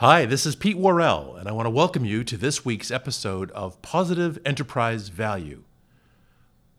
[0.00, 3.50] Hi, this is Pete Worrell, and I want to welcome you to this week's episode
[3.50, 5.64] of Positive Enterprise Value.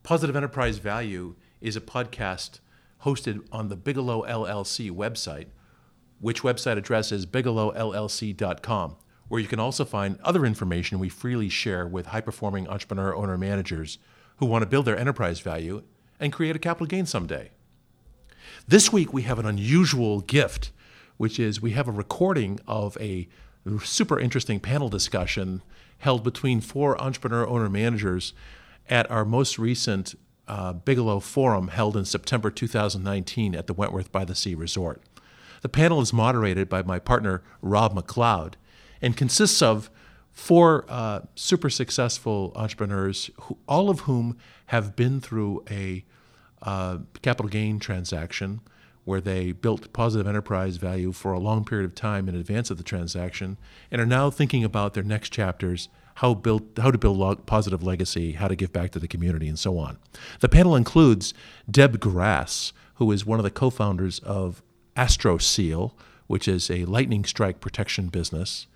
[0.01, 2.61] Positive Enterprise Value is a podcast
[3.03, 5.49] hosted on the Bigelow LLC website,
[6.19, 8.95] which website address is bigelowllc.com,
[9.27, 13.37] where you can also find other information we freely share with high performing entrepreneur owner
[13.37, 13.99] managers
[14.37, 15.83] who want to build their enterprise value
[16.19, 17.51] and create a capital gain someday.
[18.67, 20.71] This week, we have an unusual gift,
[21.17, 23.27] which is we have a recording of a
[23.83, 25.61] super interesting panel discussion
[25.99, 28.33] held between four entrepreneur owner managers
[28.89, 30.15] at our most recent
[30.47, 35.01] uh, Bigelow Forum held in September 2019 at the Wentworth by the Sea Resort.
[35.61, 38.55] The panel is moderated by my partner, Rob McLeod,
[39.01, 39.89] and consists of
[40.31, 46.03] four uh, super successful entrepreneurs, who, all of whom have been through a
[46.63, 48.61] uh, capital gain transaction
[49.03, 52.77] where they built positive enterprise value for a long period of time in advance of
[52.77, 53.57] the transaction
[53.89, 58.33] and are now thinking about their next chapters how build how to build positive legacy
[58.33, 59.97] how to give back to the community and so on.
[60.39, 61.33] The panel includes
[61.69, 64.61] deb grass who is one of the co-founders of
[64.95, 65.93] astroseal
[66.27, 68.67] which is a lightning strike protection business.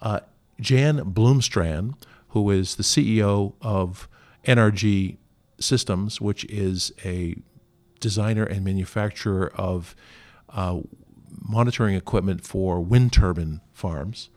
[0.00, 0.20] Uh,
[0.60, 1.94] jan Blomstrann
[2.28, 4.08] who is the ceo of
[4.46, 5.16] nrg
[5.60, 7.36] Systems, which is a
[8.00, 9.94] designer and manufacturer of
[10.50, 10.80] uh,
[11.28, 14.30] monitoring equipment for wind turbine farms.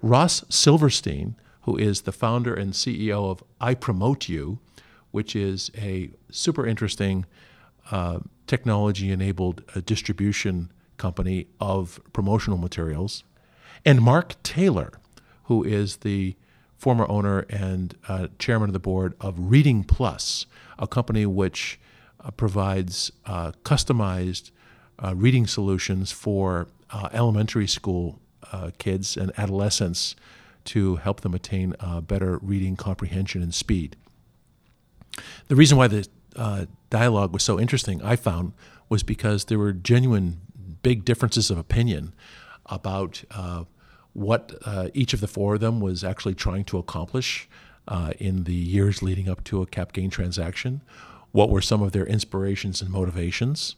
[0.00, 4.58] Ross Silverstein, who is the founder and CEO of iPromoteu,
[5.12, 7.24] which is a super interesting
[7.90, 13.24] uh, technology enabled uh, distribution company of promotional materials.
[13.84, 14.92] And Mark Taylor,
[15.44, 16.36] who is the
[16.76, 20.46] former owner and uh, chairman of the board of Reading Plus,
[20.78, 21.78] a company which
[22.30, 24.50] provides uh, customized
[24.98, 28.20] uh, reading solutions for uh, elementary school
[28.52, 30.14] uh, kids and adolescents
[30.64, 33.96] to help them attain better reading comprehension and speed.
[35.48, 36.06] The reason why the
[36.88, 38.52] dialogue was so interesting, I found,
[38.88, 40.40] was because there were genuine
[40.82, 42.14] big differences of opinion
[42.66, 43.24] about
[44.12, 47.48] what uh, each of the four of them was actually trying to accomplish
[47.88, 50.82] uh, in the years leading up to a cap gain transaction,
[51.32, 53.76] what were some of their inspirations and motivations,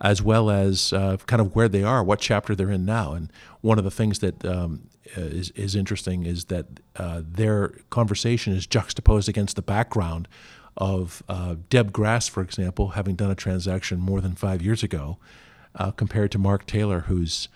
[0.00, 3.12] as well as uh, kind of where they are, what chapter they're in now.
[3.12, 6.66] And one of the things that um, is, is interesting is that
[6.96, 10.28] uh, their conversation is juxtaposed against the background
[10.76, 15.16] of uh, Deb Grass, for example, having done a transaction more than five years ago,
[15.76, 17.48] uh, compared to Mark Taylor, whose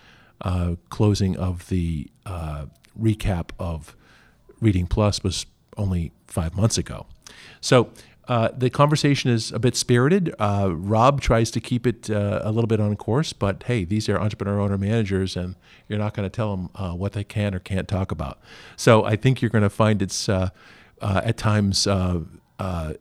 [0.89, 2.09] closing of the
[2.99, 3.95] recap of
[4.59, 5.45] Reading Plus was
[5.77, 7.05] only five months ago.
[7.59, 7.91] So
[8.31, 10.33] uh, the conversation is a bit spirited.
[10.39, 14.07] Uh, Rob tries to keep it uh, a little bit on course, but hey, these
[14.07, 15.55] are entrepreneur owner managers, and
[15.89, 18.39] you're not going to tell them uh, what they can or can't talk about.
[18.77, 20.51] So I think you're going to find it's uh,
[21.01, 21.83] at times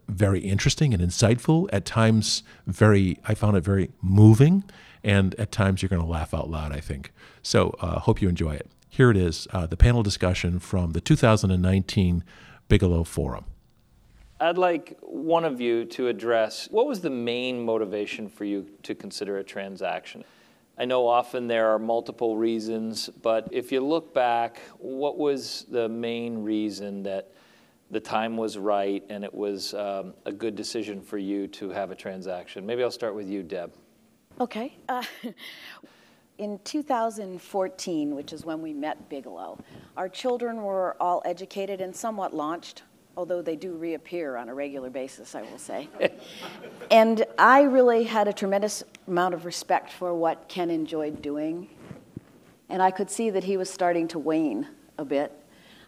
[0.08, 1.68] very interesting and insightful.
[1.72, 4.64] At times, very I found it very moving,
[5.04, 6.72] and at times you're going to laugh out loud.
[6.72, 7.76] I think so.
[7.78, 8.68] hope you enjoy it.
[8.88, 12.24] Here it is, the panel discussion from the 2019
[12.68, 13.44] Bigelow Forum.
[14.40, 18.94] I'd like one of you to address what was the main motivation for you to
[18.94, 20.24] consider a transaction?
[20.78, 25.90] I know often there are multiple reasons, but if you look back, what was the
[25.90, 27.32] main reason that
[27.90, 31.90] the time was right and it was um, a good decision for you to have
[31.90, 32.64] a transaction?
[32.64, 33.74] Maybe I'll start with you, Deb.
[34.40, 34.74] Okay.
[34.88, 35.02] Uh,
[36.38, 39.58] in 2014, which is when we met Bigelow,
[39.98, 42.84] our children were all educated and somewhat launched,
[43.16, 45.88] although they do reappear on a regular basis, I will say.
[46.90, 51.68] and I really had a tremendous amount of respect for what Ken enjoyed doing.
[52.68, 55.32] And I could see that he was starting to wane a bit.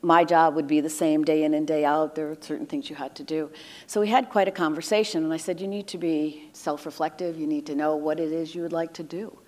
[0.04, 2.16] My job would be the same day in and day out.
[2.16, 3.50] There were certain things you had to do.
[3.86, 7.38] So we had quite a conversation, and I said, You need to be self reflective.
[7.38, 9.38] You need to know what it is you would like to do.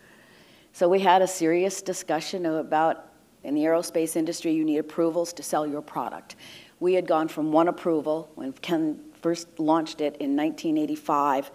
[0.72, 3.10] So we had a serious discussion about
[3.44, 6.36] in the aerospace industry, you need approvals to sell your product.
[6.84, 11.50] We had gone from one approval when Ken first launched it in 1985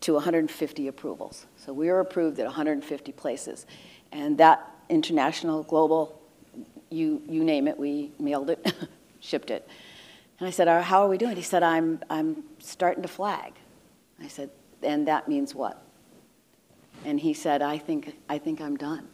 [0.00, 1.46] to 150 approvals.
[1.56, 3.64] So we were approved at 150 places.
[4.12, 6.20] And that international, global,
[6.90, 8.70] you, you name it, we mailed it,
[9.20, 9.66] shipped it.
[10.40, 11.36] And I said, uh, How are we doing?
[11.36, 13.54] He said, I'm, I'm starting to flag.
[14.22, 14.50] I said,
[14.82, 15.82] And that means what?
[17.02, 19.08] And he said, I think, I think I'm done.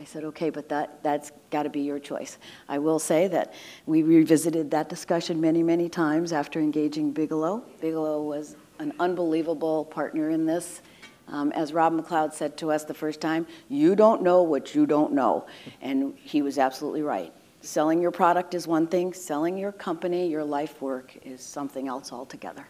[0.00, 2.38] I said, okay, but that, that's got to be your choice.
[2.70, 3.52] I will say that
[3.84, 7.62] we revisited that discussion many, many times after engaging Bigelow.
[7.82, 10.80] Bigelow was an unbelievable partner in this.
[11.28, 14.86] Um, as Rob McLeod said to us the first time, you don't know what you
[14.86, 15.46] don't know.
[15.82, 17.30] And he was absolutely right.
[17.60, 22.10] Selling your product is one thing, selling your company, your life work is something else
[22.10, 22.66] altogether.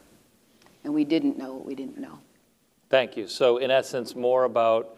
[0.83, 2.19] And we didn't know what we didn't know.
[2.89, 3.29] Thank you.
[3.29, 4.97] So, in essence, more about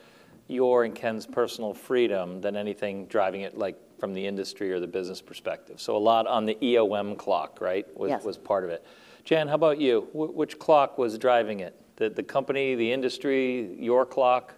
[0.53, 4.87] your and Ken's personal freedom than anything driving it, like from the industry or the
[4.87, 5.81] business perspective.
[5.81, 8.25] So, a lot on the EOM clock, right, was, yes.
[8.25, 8.85] was part of it.
[9.25, 10.03] Jan, how about you?
[10.13, 11.75] Wh- which clock was driving it?
[11.97, 14.55] The, the company, the industry, your clock?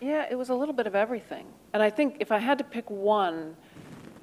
[0.00, 1.46] Yeah, it was a little bit of everything.
[1.72, 3.56] And I think if I had to pick one,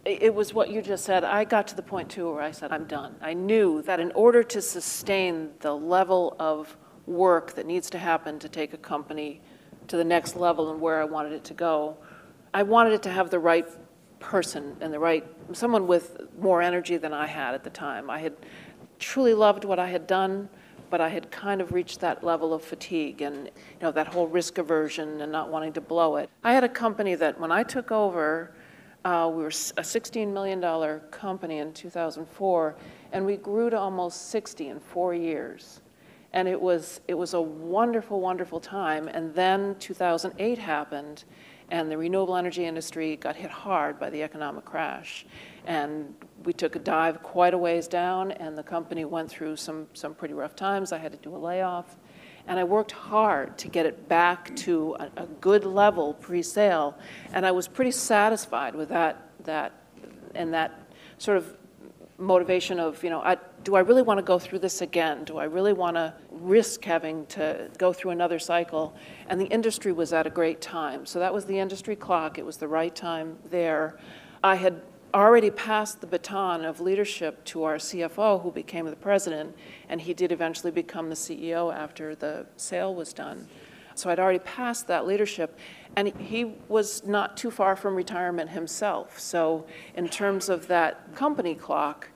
[0.06, 1.24] it was what you just said.
[1.24, 3.16] I got to the point too where I said, I'm done.
[3.22, 6.78] I knew that in order to sustain the level of
[7.08, 9.42] work that needs to happen to take a company
[9.88, 11.98] to the next level and where I wanted it to go,
[12.54, 13.68] I wanted it to have the right
[14.20, 18.10] person and the right, someone with more energy than I had at the time.
[18.10, 18.34] I had
[19.00, 20.50] truly loved what I had done,
[20.90, 23.52] but I had kind of reached that level of fatigue and, you
[23.82, 26.30] know, that whole risk aversion and not wanting to blow it.
[26.44, 28.56] I had a company that when I took over,
[29.04, 32.76] uh, we were a $16 million company in 2004,
[33.12, 35.82] and we grew to almost 60 in four years.
[36.36, 39.08] And it was, it was a wonderful, wonderful time.
[39.08, 41.24] And then 2008 happened,
[41.72, 45.26] and the renewable energy industry got hit hard by the economic crash.
[45.66, 49.88] And we took a dive quite a ways down, and the company went through some,
[49.94, 50.92] some pretty rough times.
[50.92, 51.96] I had to do a layoff.
[52.48, 56.98] And I worked hard to get it back to a, a good level pre-sale,
[57.32, 59.72] and I was pretty satisfied with that, that,
[60.36, 61.56] and that sort of
[62.18, 65.24] motivation of, you know, I, do I really want to go through this again?
[65.26, 68.96] Do I really want to risk having to go through another cycle?
[69.28, 71.06] And the industry was at a great time.
[71.06, 72.38] So that was the industry clock.
[72.38, 73.98] It was the right time there.
[74.44, 74.82] I had
[75.14, 79.56] already passed the baton of leadership to our CFO, who became the president,
[79.90, 83.48] and he did eventually become the CEO after the sale was done.
[83.96, 85.58] So I'd already passed that leadership,
[85.96, 89.20] and he was not too far from retirement himself.
[89.20, 89.66] So,
[89.96, 92.10] in terms of that company clock,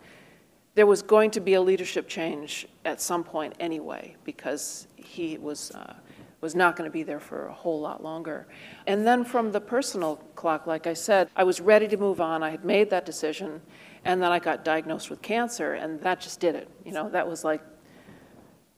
[0.76, 5.72] there was going to be a leadership change at some point anyway, because he was.
[5.72, 5.94] Uh,
[6.42, 8.48] was not going to be there for a whole lot longer.
[8.88, 12.44] And then from the personal clock, like I said, I was ready to move on.
[12.44, 13.62] I had made that decision.
[14.06, 16.70] And then I got diagnosed with cancer, and that just did it.
[16.86, 17.62] You know, that was like,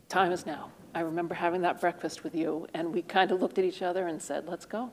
[0.09, 0.71] time is now.
[0.93, 4.07] I remember having that breakfast with you, and we kind of looked at each other
[4.07, 4.91] and said, let's go.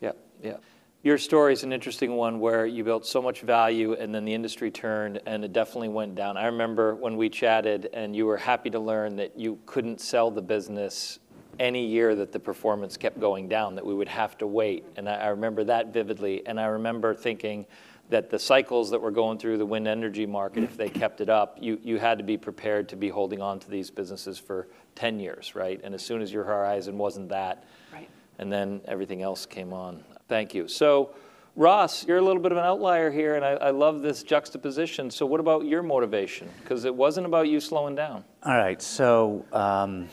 [0.00, 0.12] Yeah,
[0.42, 0.56] yeah.
[1.04, 4.34] Your story is an interesting one where you built so much value and then the
[4.34, 6.36] industry turned and it definitely went down.
[6.36, 10.30] I remember when we chatted and you were happy to learn that you couldn't sell
[10.30, 11.18] the business
[11.58, 14.84] any year that the performance kept going down, that we would have to wait.
[14.96, 16.46] And I, remember that vividly.
[16.46, 17.66] And I remember thinking
[18.12, 21.30] that the cycles that were going through the wind energy market, if they kept it
[21.30, 24.68] up, you, you had to be prepared to be holding on to these businesses for
[24.96, 25.80] 10 years, right?
[25.82, 28.08] And as soon as your horizon wasn't that, right.
[28.38, 30.04] and then everything else came on.
[30.28, 30.68] Thank you.
[30.68, 31.14] So,
[31.56, 35.10] Ross, you're a little bit of an outlier here, and I, I love this juxtaposition.
[35.10, 36.50] So, what about your motivation?
[36.60, 38.24] Because it wasn't about you slowing down.
[38.42, 38.80] All right.
[38.82, 40.08] So, um,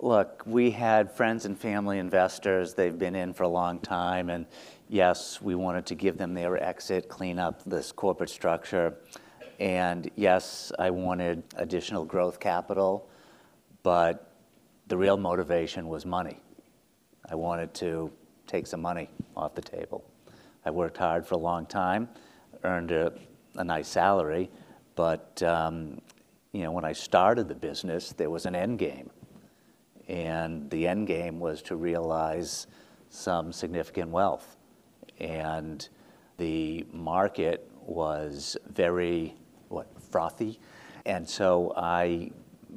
[0.00, 2.74] look, we had friends and family investors.
[2.74, 4.28] They've been in for a long time.
[4.28, 4.46] And
[4.88, 8.96] yes, we wanted to give them their exit, clean up this corporate structure.
[9.58, 13.08] And yes, I wanted additional growth capital.
[13.82, 14.32] But
[14.86, 16.40] the real motivation was money.
[17.28, 18.12] I wanted to
[18.46, 20.04] take some money off the table.
[20.64, 22.08] I worked hard for a long time,
[22.64, 23.12] earned a,
[23.56, 24.50] a nice salary.
[24.94, 26.00] But um,
[26.52, 29.10] you know, when I started the business, there was an end game
[30.08, 32.66] and the end game was to realize
[33.10, 34.55] some significant wealth.
[35.20, 35.88] And
[36.36, 39.34] the market was very,
[39.68, 40.60] what, frothy.
[41.04, 42.30] And so I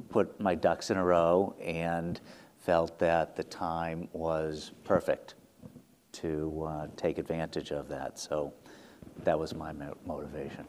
[0.08, 2.20] put my ducks in a row and
[2.58, 5.34] felt that the time was perfect
[6.12, 8.18] to uh, take advantage of that.
[8.18, 8.52] So
[9.24, 9.72] that was my
[10.06, 10.66] motivation.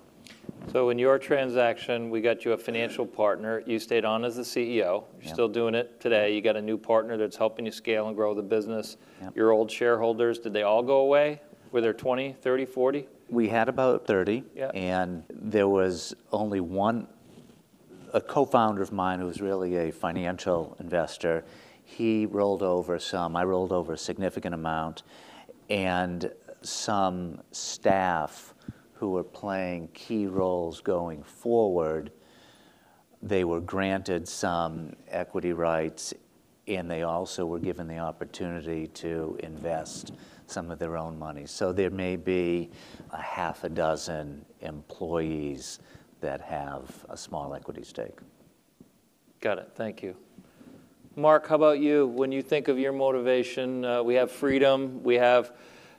[0.71, 3.63] So in your transaction, we got you a financial partner.
[3.65, 4.77] You stayed on as the CEO.
[4.77, 5.33] You're Yep.
[5.33, 6.33] still doing it today.
[6.33, 8.97] You got a new partner that's helping you scale and grow the business.
[9.21, 9.35] Yep.
[9.35, 11.41] Your old shareholders, did they all go away?
[11.71, 13.07] Were there 20, 30, 40?
[13.29, 14.71] We had about 30, Yeah.
[14.73, 17.07] and there was only one,
[18.13, 21.45] a co-founder of mine who was really a financial investor.
[21.83, 25.03] He rolled over some, I rolled over a significant amount,
[25.69, 28.53] and some staff
[28.93, 32.11] who were playing key roles going forward,
[33.21, 36.13] they were granted some equity rights,
[36.67, 40.11] and they also were given the opportunity to invest
[40.51, 41.45] some of their own money.
[41.45, 42.69] So there may be
[43.11, 45.79] a half a dozen employees
[46.19, 48.19] that have a small equity stake.
[49.39, 49.71] Got it.
[49.75, 50.15] Thank you.
[51.15, 52.07] Mark, how about you?
[52.07, 55.51] When you think of your motivation, uh, we have freedom, we have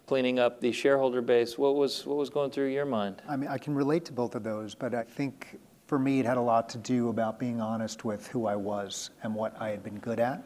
[0.07, 1.59] cleaning up the shareholder base.
[1.59, 3.21] What was what was going through your mind?
[3.29, 6.27] I mean, I can relate to both of those, but I think for me it
[6.27, 9.69] had a lot to do about being honest with who I was and what I
[9.69, 10.43] had been good at.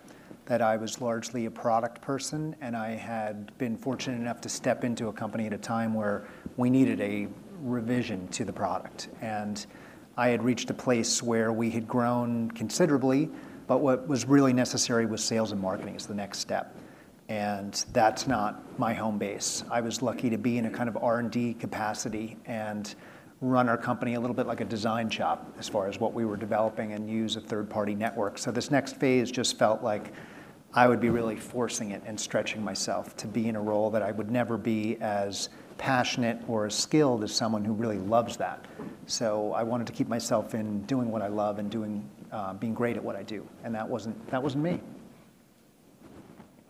[0.46, 4.84] That I was largely a product person, and I had been fortunate enough to step
[4.84, 7.26] into a company at a time where we needed a
[7.60, 9.08] revision to the product.
[9.20, 9.66] And
[10.16, 13.28] I had reached a place where we had grown considerably,
[13.66, 16.76] but what was really necessary was sales and marketing as the next step.
[17.28, 19.64] And that's not my home base.
[19.68, 22.94] I was lucky to be in a kind of R&D capacity and
[23.40, 26.24] run our company a little bit like a design shop as far as what we
[26.24, 28.38] were developing and use a third-party network.
[28.38, 30.12] So this next phase just felt like
[30.76, 34.02] I would be really forcing it and stretching myself to be in a role that
[34.02, 38.66] I would never be as passionate or as skilled as someone who really loves that.
[39.06, 42.74] So I wanted to keep myself in doing what I love and doing uh, being
[42.74, 44.80] great at what I do, and that wasn't that wasn't me.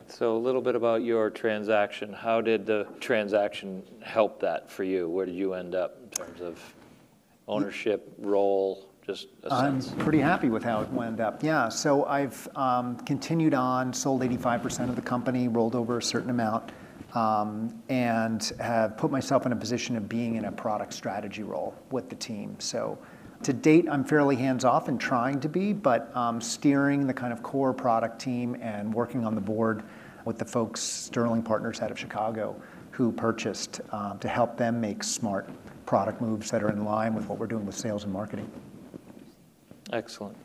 [0.07, 2.13] So a little bit about your transaction.
[2.13, 5.09] How did the transaction help that for you?
[5.09, 6.61] Where did you end up in terms of
[7.49, 11.43] ownership, role, just a I'm pretty happy with how it wound up.
[11.43, 16.31] Yeah, so I've um, continued on, sold 85% of the company, rolled over a certain
[16.31, 16.73] amount,
[17.15, 21.75] um, and have put myself in a position of being in a product strategy role
[21.93, 22.57] with the team.
[22.59, 22.99] So
[23.45, 27.45] to date, I'm fairly hands-off and trying to be, but um, steering the kind of
[27.45, 29.85] core product team and working on the board
[30.25, 32.61] with the folks, Sterling Partners out of Chicago,
[32.91, 35.49] who purchased um, to help them make smart
[35.85, 38.51] product moves that are in line with what we're doing with sales and marketing.
[39.93, 40.37] Excellent.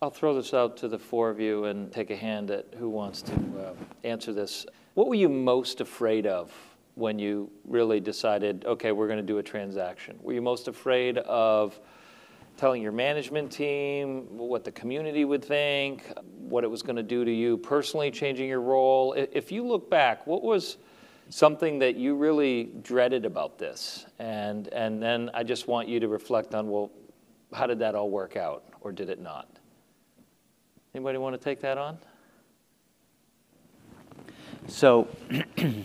[0.00, 2.88] I'll throw this out to the four of you and take a hand at who
[2.88, 3.72] wants to uh,
[4.04, 4.66] answer this.
[4.94, 6.52] What were you most afraid of
[6.94, 10.18] when you really decided, okay, we're going to do a transaction?
[10.22, 11.80] Were you most afraid of
[12.56, 17.24] telling your management team what the community would think, what it was going to do
[17.24, 19.14] to you personally, changing your role?
[19.14, 20.76] If you look back, what was
[21.28, 24.06] something that you really dreaded about this?
[24.18, 26.90] And, and then I just want you to reflect on, well,
[27.52, 29.48] how did that all work out, or did it not?
[30.94, 31.98] Anybody want to take that on?
[34.66, 35.08] So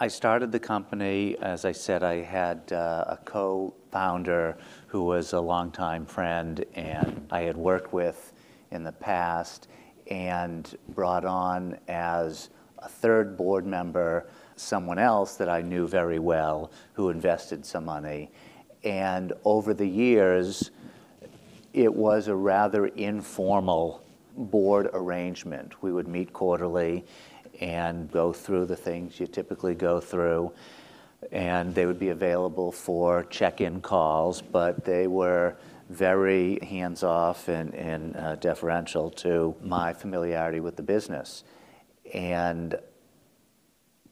[0.00, 5.40] I started the company, as I said, I had uh, a co-founder who was a
[5.40, 8.32] longtime friend and I had worked with
[8.70, 9.68] in the past
[10.08, 16.70] and brought on as a third board member someone else that I knew very well
[16.92, 18.30] who invested some money.
[18.84, 20.70] And over the years,
[21.72, 24.02] it was a rather informal
[24.36, 25.82] board arrangement.
[25.82, 27.04] We would meet quarterly
[27.60, 30.52] and go through the things you typically go through.
[31.32, 35.56] And they would be available for check in calls, but they were
[35.88, 41.44] very hands off and, and uh, deferential to my familiarity with the business.
[42.14, 42.78] And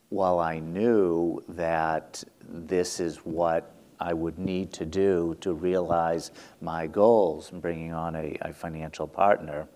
[0.08, 6.86] while I knew that this is what I would need to do to realize my
[6.86, 9.66] goals in bringing on a, a financial partner,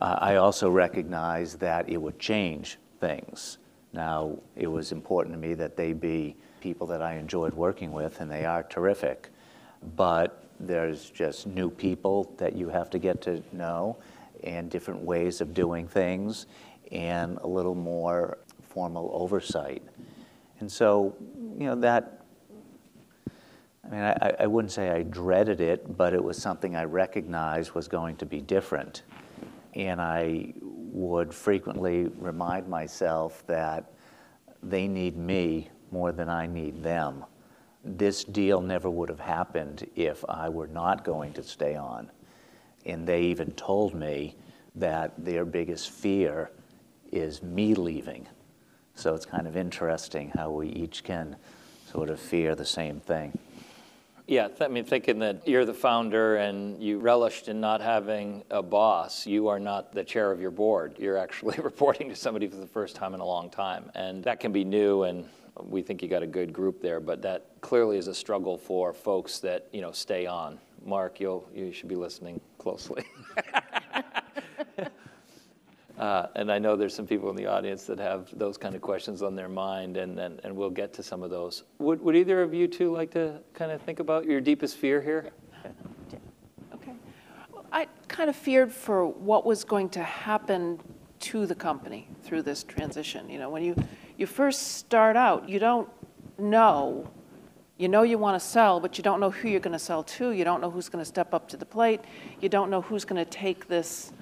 [0.00, 3.58] uh, I also recognized that it would change things.
[3.92, 8.20] Now, it was important to me that they be people that I enjoyed working with,
[8.20, 9.30] and they are terrific.
[9.96, 13.96] But there's just new people that you have to get to know,
[14.44, 16.46] and different ways of doing things,
[16.92, 18.38] and a little more
[18.68, 19.82] formal oversight.
[20.60, 21.14] And so,
[21.58, 22.17] you know, that
[23.88, 27.72] I mean, I, I wouldn't say I dreaded it, but it was something I recognized
[27.72, 29.02] was going to be different.
[29.74, 33.92] And I would frequently remind myself that
[34.62, 37.24] they need me more than I need them.
[37.84, 42.10] This deal never would have happened if I were not going to stay on.
[42.84, 44.36] And they even told me
[44.74, 46.50] that their biggest fear
[47.10, 48.28] is me leaving.
[48.94, 51.36] So it's kind of interesting how we each can
[51.90, 53.38] sort of fear the same thing.
[54.28, 58.62] Yeah, I mean, thinking that you're the founder and you relished in not having a
[58.62, 60.96] boss, you are not the chair of your board.
[60.98, 63.90] You're actually reporting to somebody for the first time in a long time.
[63.94, 67.22] And that can be new, and we think you got a good group there, but
[67.22, 70.58] that clearly is a struggle for folks that, you know, stay on.
[70.84, 73.04] Mark, you'll, you should be listening closely.
[75.98, 78.80] Uh, and I know there's some people in the audience that have those kind of
[78.80, 81.64] questions on their mind, and, and, and we'll get to some of those.
[81.78, 85.02] Would, would either of you two like to kind of think about your deepest fear
[85.02, 85.30] here?
[86.74, 86.92] Okay.
[87.72, 90.78] I kind of feared for what was going to happen
[91.20, 93.28] to the company through this transition.
[93.28, 93.74] You know, when you,
[94.16, 95.88] you first start out, you don't
[96.38, 97.10] know
[97.78, 100.02] You know you want to sell, but you don't know who you're going to sell
[100.02, 100.32] to.
[100.32, 102.00] You don't know who's going to step up to the plate.
[102.40, 104.12] You don't know who's going to take this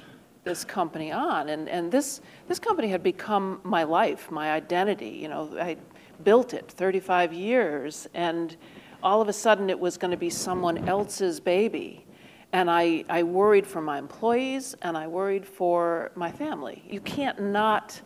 [0.46, 1.50] this company on.
[1.50, 5.08] And, and this, this company had become my life, my identity.
[5.08, 5.76] You know, I
[6.24, 8.56] built it 35 years, and
[9.02, 12.06] all of a sudden it was going to be someone else's baby.
[12.52, 16.82] And I, I worried for my employees and I worried for my family.
[16.88, 18.00] You can't not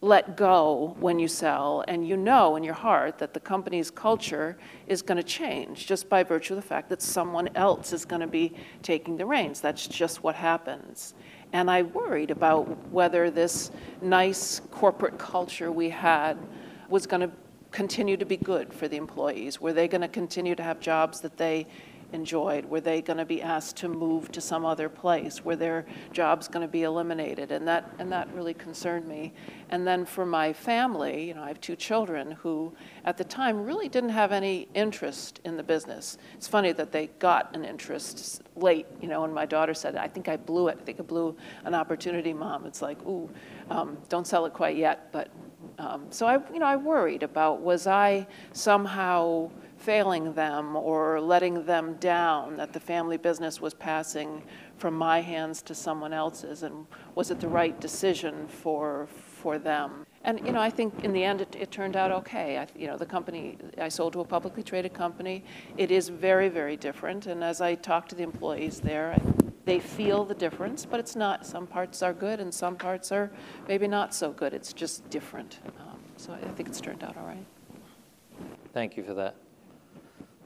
[0.00, 4.56] let go when you sell, and you know in your heart that the company's culture
[4.86, 8.20] is going to change just by virtue of the fact that someone else is going
[8.20, 9.60] to be taking the reins.
[9.60, 11.14] That's just what happens.
[11.52, 13.70] And I worried about whether this
[14.02, 16.36] nice corporate culture we had
[16.88, 17.30] was going to
[17.70, 19.60] continue to be good for the employees.
[19.60, 21.66] Were they going to continue to have jobs that they
[22.12, 22.64] enjoyed?
[22.64, 25.44] Were they going to be asked to move to some other place?
[25.44, 27.52] Were their jobs going to be eliminated?
[27.52, 29.32] And that, and that really concerned me.
[29.70, 32.72] And then for my family, you know, I have two children who
[33.04, 36.18] at the time really didn't have any interest in the business.
[36.34, 40.08] It's funny that they got an interest late, you know, and my daughter said, I
[40.08, 40.78] think I blew it.
[40.80, 42.66] I think I blew an opportunity, Mom.
[42.66, 43.28] It's like, ooh,
[43.70, 45.12] um, don't sell it quite yet.
[45.12, 45.28] But
[45.78, 49.50] um, so I, you know, I worried about was I somehow
[49.88, 54.42] failing them or letting them down, that the family business was passing
[54.76, 60.04] from my hands to someone else's, and was it the right decision for, for them?
[60.24, 62.58] And you know, I think in the end it, it turned out okay.
[62.58, 65.42] I, you know, the company I sold to a publicly traded company.
[65.78, 67.26] It is very, very different.
[67.26, 69.22] And as I talk to the employees there, I,
[69.64, 70.84] they feel the difference.
[70.84, 71.46] But it's not.
[71.46, 73.30] Some parts are good, and some parts are
[73.66, 74.52] maybe not so good.
[74.52, 75.60] It's just different.
[75.80, 77.46] Um, so I think it's turned out all right.
[78.74, 79.47] Thank you for that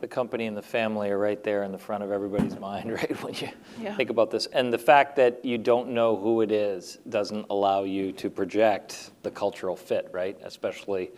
[0.02, 3.22] the company and the family are right there in the front of everybody's mind, right?
[3.22, 3.48] When you
[3.80, 3.94] yeah.
[3.94, 4.46] think about this.
[4.46, 9.12] And the fact that you don't know who it is doesn't allow you to project
[9.22, 10.36] the cultural fit, right?
[10.42, 11.12] Especially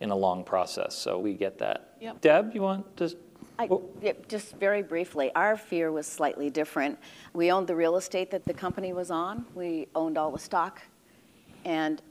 [0.00, 0.94] in a long process.
[0.94, 1.94] So we get that.
[2.00, 2.20] Yep.
[2.20, 3.16] Deb, you want to?
[3.60, 3.88] I, oh.
[4.02, 6.98] yeah, just very briefly, our fear was slightly different.
[7.32, 9.46] We owned the real estate that the company was on.
[9.54, 10.82] We owned all the stock.
[11.64, 12.02] And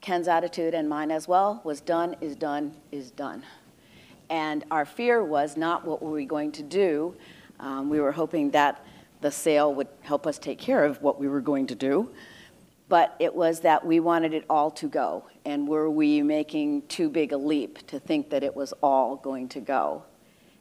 [0.00, 3.44] Ken's attitude and mine as well was done is done is done.
[4.30, 7.14] And our fear was not what were we going to do.
[7.58, 8.86] Um, we were hoping that
[9.20, 12.10] the sale would help us take care of what we were going to do.
[12.88, 15.24] But it was that we wanted it all to go.
[15.44, 19.48] And were we making too big a leap to think that it was all going
[19.50, 20.04] to go?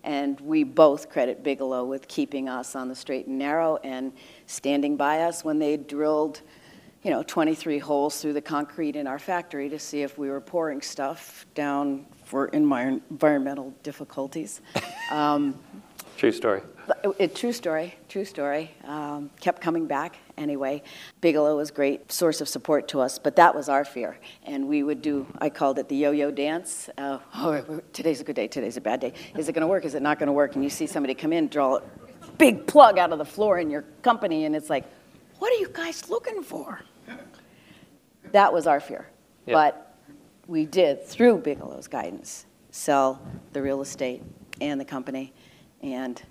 [0.04, 4.14] And we both credit Bigelow with keeping us on the straight and narrow and
[4.48, 6.42] standing by us when they drilled,
[7.04, 10.42] you know, 23 holes through the concrete in our factory to see if we were
[10.42, 14.62] pouring stuff down for environmental difficulties.
[15.12, 15.58] Um,
[16.18, 16.62] true story.
[17.04, 18.70] It, it, true story, true story.
[18.84, 20.84] Um, kept coming back anyway.
[21.20, 24.20] Bigelow was a great source of support to us, but that was our fear.
[24.46, 26.92] And we would do, I called it the yo yo dance.
[26.96, 29.14] Uh, oh, today's a good day, today's a bad day.
[29.36, 29.84] Is it going to work?
[29.84, 30.54] Is it not going to work?
[30.54, 31.82] And you see somebody come in, draw a
[32.38, 34.86] big plug out of the floor in your company, and it's like,
[35.40, 36.82] what are you guys looking for?
[38.32, 39.08] That was our fear.
[39.48, 39.56] Yep.
[39.56, 39.89] But
[40.50, 43.22] we did, through Bigelow's guidance, sell
[43.54, 44.24] the real estate
[44.60, 45.32] and the company.
[45.84, 46.22] And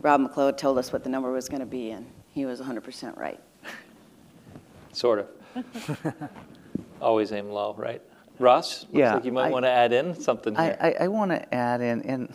[0.00, 3.16] Rob McLeod told us what the number was going to be, and he was 100%
[3.16, 3.38] right.
[4.92, 5.64] Sort of.
[7.00, 8.00] Always aim low, right?
[8.38, 10.76] Ross, looks yeah, like you might I, want to add in something here.
[10.80, 12.34] I, I, I want to add in, and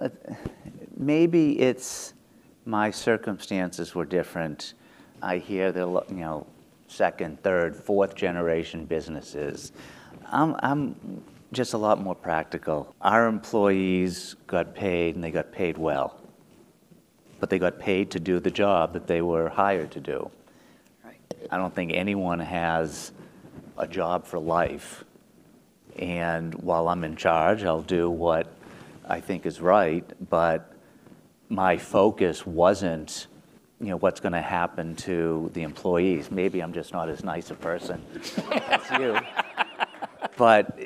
[0.00, 0.10] uh,
[0.94, 2.12] maybe it's
[2.66, 4.74] my circumstances were different.
[5.22, 6.46] I hear the, you know,
[6.94, 9.72] second, third, fourth generation businesses.
[10.30, 12.94] I'm, I'm just a lot more practical.
[13.00, 16.20] Our employees got paid and they got paid well,
[17.40, 20.30] but they got paid to do the job that they were hired to do.
[21.04, 21.18] Right.
[21.50, 23.12] I don't think anyone has
[23.76, 25.04] a job for life.
[25.98, 28.48] And while I'm in charge, I'll do what
[29.06, 30.72] I think is right, but
[31.48, 33.26] my focus wasn't
[33.84, 36.30] you know, what's going to happen to the employees.
[36.30, 38.02] Maybe I'm just not as nice a person
[38.48, 39.18] as you.
[40.38, 40.78] But,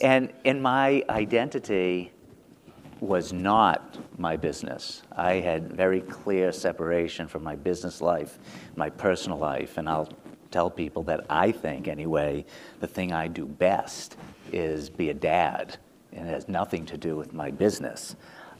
[0.00, 2.12] and, and my identity
[3.00, 5.02] was not my business.
[5.16, 8.38] I had very clear separation from my business life,
[8.76, 10.08] my personal life, and I'll
[10.52, 12.44] tell people that I think, anyway,
[12.78, 14.16] the thing I do best
[14.52, 15.78] is be a dad,
[16.12, 18.14] and it has nothing to do with my business.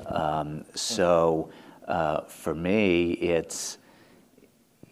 [0.07, 1.51] Um, so
[1.89, 3.79] uh, for me, it's,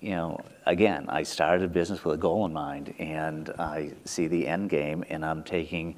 [0.00, 4.26] you know, again, I started a business with a goal in mind, and I see
[4.26, 5.96] the end game, and I'm taking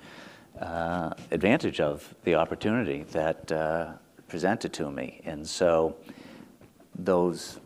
[0.61, 3.93] uh, advantage of the opportunity that uh,
[4.29, 5.21] presented to me.
[5.25, 5.97] And so
[6.95, 7.59] those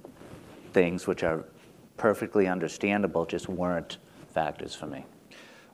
[0.72, 1.44] things which are
[1.96, 3.98] perfectly understandable just weren't
[4.32, 5.04] factors for me.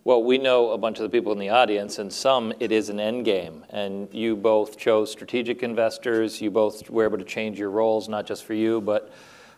[0.04, 2.88] Well, we know a bunch of the people in the audience, and some it is
[2.88, 3.64] an end game.
[3.70, 6.40] And you both chose strategic investors.
[6.40, 9.12] You both were able to change your roles, not just for you, but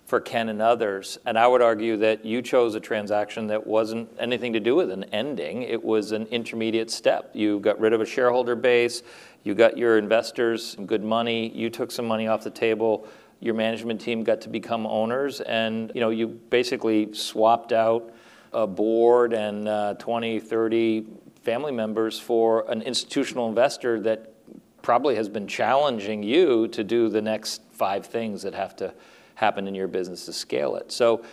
[0.04, 1.16] for Ken and others.
[1.24, 4.90] And I would argue that you chose a transaction that wasn't anything to do with
[4.90, 7.30] an ending, it was an intermediate step.
[7.32, 9.02] You got rid of a shareholder base,
[9.44, 13.08] you got your investors some good money, you took some money off the table.
[13.40, 18.12] Your management team got to become owners, and you know you basically swapped out
[18.54, 21.06] a board and uh, 20, 30
[21.42, 24.32] family members for an institutional investor that
[24.80, 28.94] probably has been challenging you to do the next five things that have to
[29.34, 30.92] happen in your business to scale it.
[30.92, 31.24] So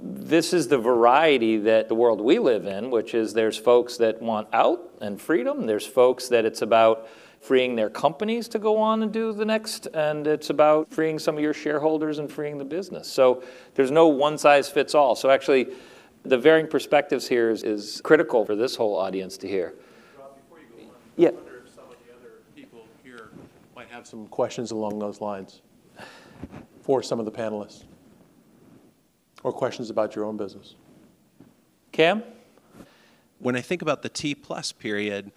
[0.00, 4.22] this is the variety that the world we live in, which is there's folks that
[4.22, 5.66] want out and freedom.
[5.66, 7.08] There's folks that it's about
[7.40, 11.36] freeing their companies to go on and do the next, and it's about freeing some
[11.36, 13.10] of your shareholders and freeing the business.
[13.10, 13.42] So
[13.74, 15.14] there's no one size fits all.
[15.14, 15.68] So actually,
[16.24, 19.74] the varying perspectives here is, is critical for this whole audience to hear.
[20.18, 21.28] Rob, before you go on, Yeah.
[21.28, 23.30] I wonder if some of the other people here
[23.74, 25.62] might have some questions along those lines
[26.82, 27.84] for some of the panelists,
[29.42, 30.74] or questions about your own business.
[31.92, 32.22] Cam?
[33.38, 35.32] when I think about the T plus period,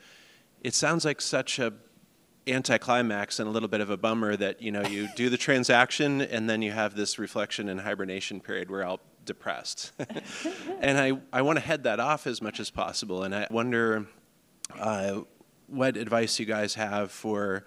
[0.62, 1.74] it sounds like such a
[2.48, 6.22] anticlimax and a little bit of a bummer that you know you do the transaction
[6.22, 9.00] and then you have this reflection and hibernation period where you're all
[9.32, 9.94] depressed.
[10.82, 13.24] and I, I want to head that off as much as possible.
[13.24, 14.08] And I wonder
[14.78, 15.22] uh,
[15.68, 17.64] what advice you guys have for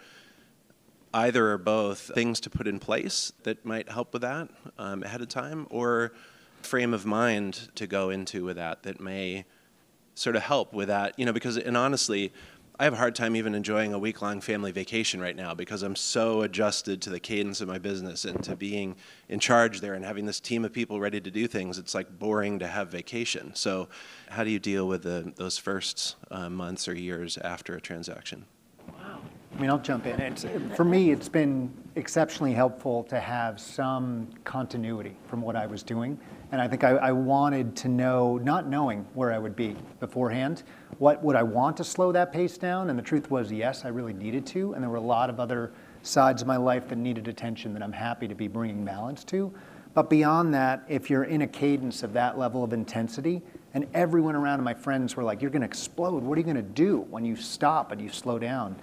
[1.15, 4.49] either or both things to put in place that might help with that
[4.79, 6.13] um, ahead of time or
[6.61, 9.45] frame of mind to go into with that that may
[10.15, 12.33] sort of help with that you know because and honestly
[12.79, 15.83] i have a hard time even enjoying a week long family vacation right now because
[15.83, 18.97] i'm so adjusted to the cadence of my business and to being
[19.29, 22.19] in charge there and having this team of people ready to do things it's like
[22.19, 23.89] boring to have vacation so
[24.29, 28.45] how do you deal with the, those first uh, months or years after a transaction
[28.89, 29.21] Wow.
[29.57, 30.21] I mean, I'll jump in.
[30.21, 35.83] It's, for me, it's been exceptionally helpful to have some continuity from what I was
[35.83, 36.19] doing.
[36.53, 40.63] And I think I, I wanted to know, not knowing where I would be beforehand,
[40.99, 42.91] what would I want to slow that pace down?
[42.91, 44.75] And the truth was, yes, I really needed to.
[44.75, 47.83] And there were a lot of other sides of my life that needed attention that
[47.83, 49.53] I'm happy to be bringing balance to.
[49.95, 53.43] But beyond that, if you're in a cadence of that level of intensity,
[53.75, 56.23] and everyone around my friends were like, you're going to explode.
[56.23, 58.77] What are you going to do when you stop and you slow down?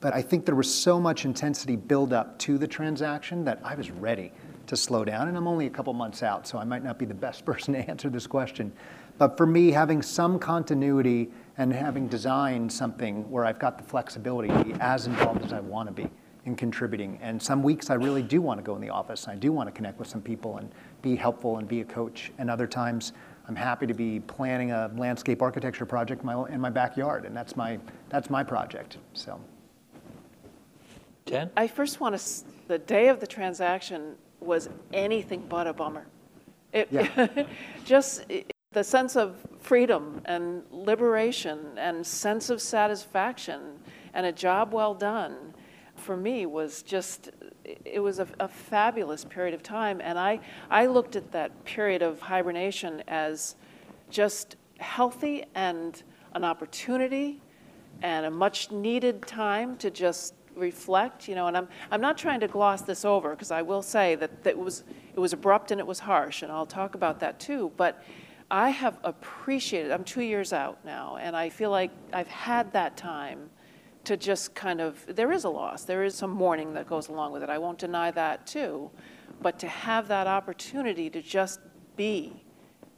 [0.00, 3.74] But I think there was so much intensity build up to the transaction that I
[3.74, 4.32] was ready
[4.68, 5.28] to slow down.
[5.28, 7.74] And I'm only a couple months out, so I might not be the best person
[7.74, 8.72] to answer this question.
[9.18, 14.48] But for me, having some continuity and having designed something where I've got the flexibility
[14.48, 16.08] to be as involved as I want to be
[16.44, 17.18] in contributing.
[17.20, 19.24] And some weeks I really do want to go in the office.
[19.24, 20.70] And I do want to connect with some people and
[21.02, 22.30] be helpful and be a coach.
[22.38, 23.12] And other times
[23.48, 27.24] I'm happy to be planning a landscape architecture project in my, in my backyard.
[27.24, 27.78] And that's my,
[28.08, 28.98] that's my project.
[29.14, 29.40] So.
[31.26, 31.50] Jen?
[31.56, 36.06] I first want to, the day of the transaction was anything but a bummer.
[36.72, 37.44] It, Yeah.
[37.84, 38.24] just
[38.72, 43.78] the sense of freedom and liberation and sense of satisfaction
[44.12, 45.54] and a job well done
[45.96, 47.30] for me was just
[47.64, 52.02] it was a, a fabulous period of time and I, I looked at that period
[52.02, 53.56] of hibernation as
[54.10, 56.02] just healthy and
[56.34, 57.42] an opportunity
[58.02, 62.40] and a much needed time to just reflect, you know, and I'm, I'm not trying
[62.40, 65.70] to gloss this over because I will say that, that it, was, it was abrupt
[65.70, 67.72] and it was harsh, and I'll talk about that too.
[67.76, 68.02] But
[68.50, 72.96] I have appreciated, I'm two years out now, and I feel like I've had that
[72.96, 73.50] time
[74.04, 77.32] to just kind of, there is a loss, there is some mourning that goes along
[77.32, 77.50] with it.
[77.50, 78.90] I won't deny that too.
[79.40, 81.60] But to have that opportunity to just
[81.96, 82.42] be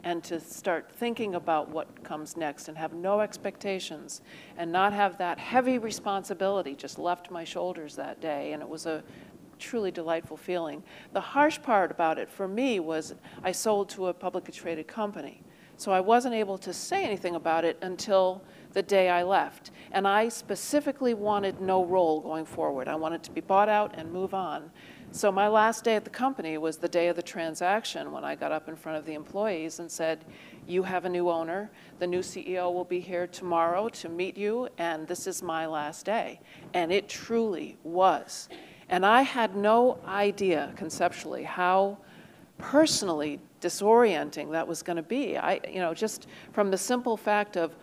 [0.04, 4.22] and to start thinking about what comes next and have no expectations
[4.56, 8.52] and not have that heavy responsibility just left my shoulders that day.
[8.52, 9.02] And it was a
[9.58, 10.82] truly delightful feeling.
[11.12, 15.42] The harsh part about it for me was I sold to a publicly traded company.
[15.76, 19.70] So I wasn't able to say anything about it until the day I left.
[19.92, 22.86] And I specifically wanted no role going forward.
[22.86, 24.70] I wanted to be bought out and move on.
[25.12, 28.36] So my last day at the company was the day of the transaction when I
[28.36, 30.24] got up in front of the employees and said,
[30.68, 31.68] You have a new owner.
[31.98, 36.06] The new CEO will be here tomorrow to meet you, and this is my last
[36.06, 36.40] day.
[36.74, 38.48] And it truly was.
[38.88, 41.98] And I had no idea conceptually how
[42.58, 45.36] personally disorienting that was going to be.
[45.36, 47.74] I, you know, just from the simple fact of,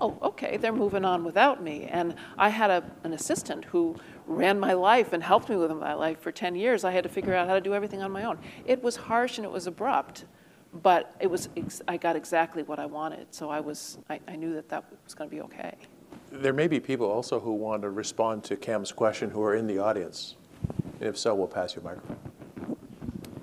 [0.00, 1.84] oh, okay, they're moving on without me.
[1.84, 3.96] And I had a, an assistant who
[4.30, 6.84] ran my life and helped me with my life for 10 years.
[6.84, 8.38] I had to figure out how to do everything on my own.
[8.64, 10.24] It was harsh and it was abrupt,
[10.72, 14.36] but it was, ex- I got exactly what I wanted, so I was, I, I
[14.36, 15.74] knew that that was going to be okay.
[16.30, 19.66] There may be people also who want to respond to Cam's question who are in
[19.66, 20.36] the audience.
[21.00, 22.16] If so, we'll pass you a microphone.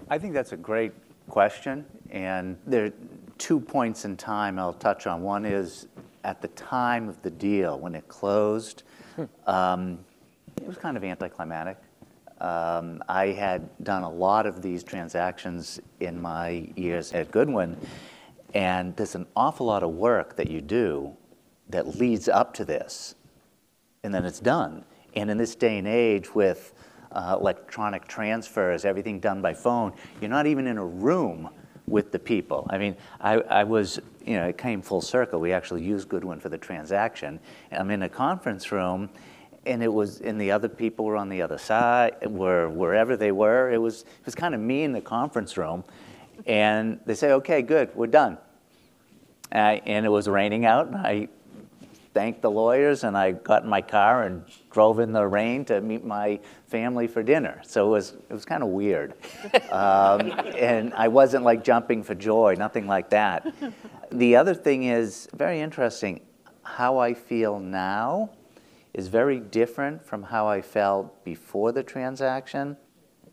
[0.09, 0.93] I think that's a great
[1.27, 2.93] question, and there are
[3.37, 5.21] two points in time I'll touch on.
[5.21, 5.87] One is
[6.23, 8.83] at the time of the deal, when it closed,
[9.47, 9.99] um,
[10.61, 11.77] it was kind of anticlimactic.
[12.39, 17.77] Um, I had done a lot of these transactions in my years at Goodwin,
[18.53, 21.15] and there's an awful lot of work that you do
[21.69, 23.15] that leads up to this,
[24.03, 24.85] and then it's done.
[25.15, 26.73] And in this day and age, with
[27.11, 31.49] uh, electronic transfers, everything done by phone, you're not even in a room
[31.87, 32.67] with the people.
[32.69, 35.39] I mean, I, I was, you know, it came full circle.
[35.39, 37.39] We actually used Goodwin for the transaction.
[37.71, 39.09] I'm in a conference room,
[39.67, 43.31] and it was, and the other people were on the other side, were wherever they
[43.31, 43.71] were.
[43.71, 45.83] It was, it was kind of me in the conference room,
[46.45, 48.37] and they say, "Okay, good, we're done."
[49.51, 51.29] Uh, and it was raining out, and I
[52.13, 55.79] thanked the lawyers, and I got in my car and drove in the rain to
[55.81, 57.61] meet my family for dinner.
[57.63, 59.13] So it was, it was kind of weird.
[59.71, 63.45] Um, and I wasn't like jumping for joy, nothing like that.
[64.11, 66.21] The other thing is very interesting.
[66.63, 68.29] How I feel now
[68.97, 72.75] is very different from how I felt before the transaction.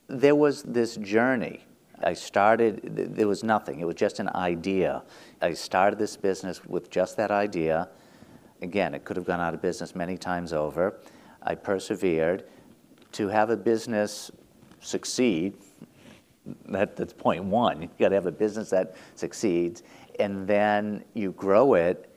[0.08, 1.64] There was this journey.
[2.02, 5.02] I started, there was nothing, it was just an idea.
[5.40, 7.88] I started this business with just that idea.
[8.60, 11.00] Again, it could have gone out of business many times over.
[11.42, 12.44] I persevered.
[13.12, 14.30] To have a business
[14.80, 15.54] succeed,
[16.66, 17.80] that, that's point one.
[17.80, 19.82] You got to have a business that succeeds,
[20.20, 22.13] and then you grow it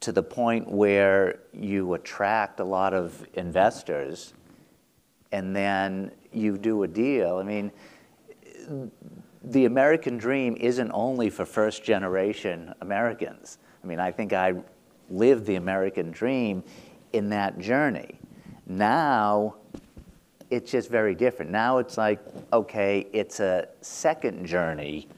[0.00, 4.34] to the point where you attract a lot of investors,
[5.32, 7.38] and then you do a deal.
[7.38, 7.72] I mean,
[9.42, 13.58] the American dream isn't only for first generation Americans.
[13.82, 14.54] I mean, I think I
[15.08, 16.62] lived the American dream
[17.12, 18.18] in that journey.
[18.66, 19.56] Now,
[20.50, 21.50] it's just very different.
[21.50, 22.20] Now it's like,
[22.52, 25.08] okay, it's a second journey,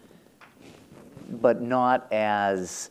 [1.40, 2.90] but not as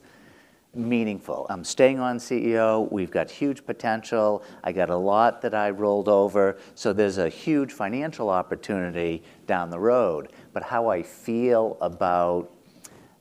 [0.78, 1.46] meaningful.
[1.50, 2.92] I'm staying on CEO.
[2.92, 4.44] We've got huge potential.
[4.64, 6.58] I got a lot that I rolled over.
[6.76, 10.32] So there's a huge financial opportunity down the road.
[10.54, 12.52] But how I feel about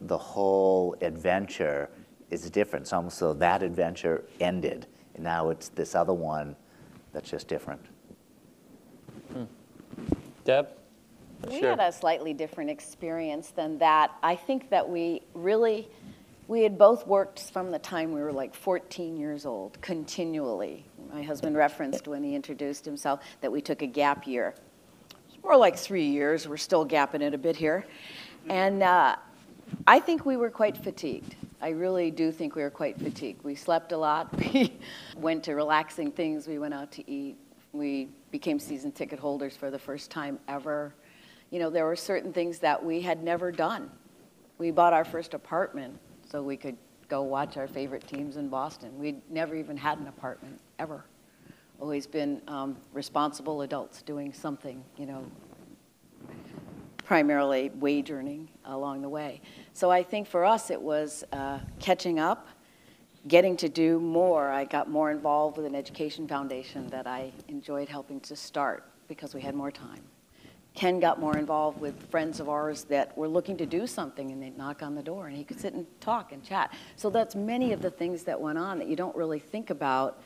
[0.01, 1.89] the whole adventure
[2.31, 2.85] is different.
[2.85, 6.57] It's almost so that adventure ended, and now it's this other one
[7.13, 7.81] that's just different.
[9.33, 9.45] Hmm.
[10.45, 10.69] Deb?
[11.49, 11.71] We Sure.
[11.71, 14.13] had a slightly different experience than that.
[14.23, 15.89] I think that we really,
[16.49, 20.85] we had both worked from the time we were like 14 years old, continually.
[21.13, 24.55] My husband referenced when he introduced himself that we took a gap year.
[25.29, 26.47] It's more like three years.
[26.47, 27.85] We're still gapping it a bit here.
[28.49, 29.17] And uh,
[29.89, 31.35] I think we were quite fatigued.
[31.61, 33.43] I really do think we were quite fatigued.
[33.43, 34.33] We slept a lot.
[34.53, 34.73] We
[35.17, 36.47] went to relaxing things.
[36.47, 37.37] We went out to eat.
[37.73, 40.95] We became season ticket holders for the first time ever.
[41.51, 43.91] You know, there were certain things that we had never done.
[44.59, 45.99] We bought our first apartment
[46.37, 46.77] so we could
[47.09, 48.99] go watch our favorite teams in Boston.
[48.99, 51.03] We'd never even had an apartment, ever.
[51.81, 55.25] Always been um, responsible adults doing something, you know,
[56.99, 59.41] primarily wage earning along the way.
[59.73, 62.49] So I think for us it was uh, catching up,
[63.27, 64.51] getting to do more.
[64.51, 69.35] I got more involved with an education foundation that I enjoyed helping to start because
[69.35, 70.03] we had more time.
[70.77, 74.43] Ken got more involved with friends of ours that were looking to do something and
[74.43, 76.73] they'd knock on the door and he could sit and talk and chat.
[76.97, 80.23] So that's many of the things that went on that you don't really think about.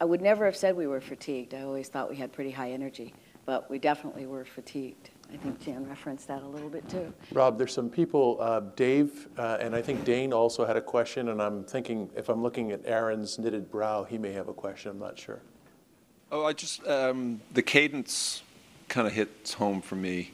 [0.00, 1.54] I would never have said we were fatigued.
[1.54, 3.14] I always thought we had pretty high energy,
[3.46, 5.10] but we definitely were fatigued.
[5.32, 7.12] I think Jan referenced that a little bit too.
[7.32, 11.28] Rob, there's some people, uh, Dave, uh, and I think Dane also had a question,
[11.28, 14.90] and I'm thinking, if I'm looking at Aaron's knitted brow, he may have a question,
[14.90, 15.40] I'm not sure.
[16.30, 18.42] Oh, I just, um, the cadence
[18.88, 20.30] kind of hits home for me.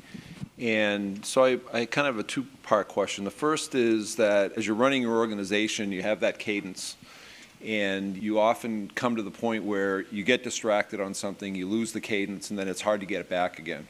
[0.58, 3.24] And so I, I kind of have a two part question.
[3.24, 6.96] The first is that as you're running your organization, you have that cadence.
[7.64, 11.92] And you often come to the point where you get distracted on something, you lose
[11.92, 13.86] the cadence, and then it's hard to get it back again.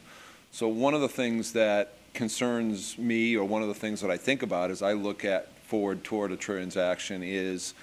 [0.51, 4.17] So, one of the things that concerns me, or one of the things that I
[4.17, 7.73] think about as I look at forward toward a transaction, is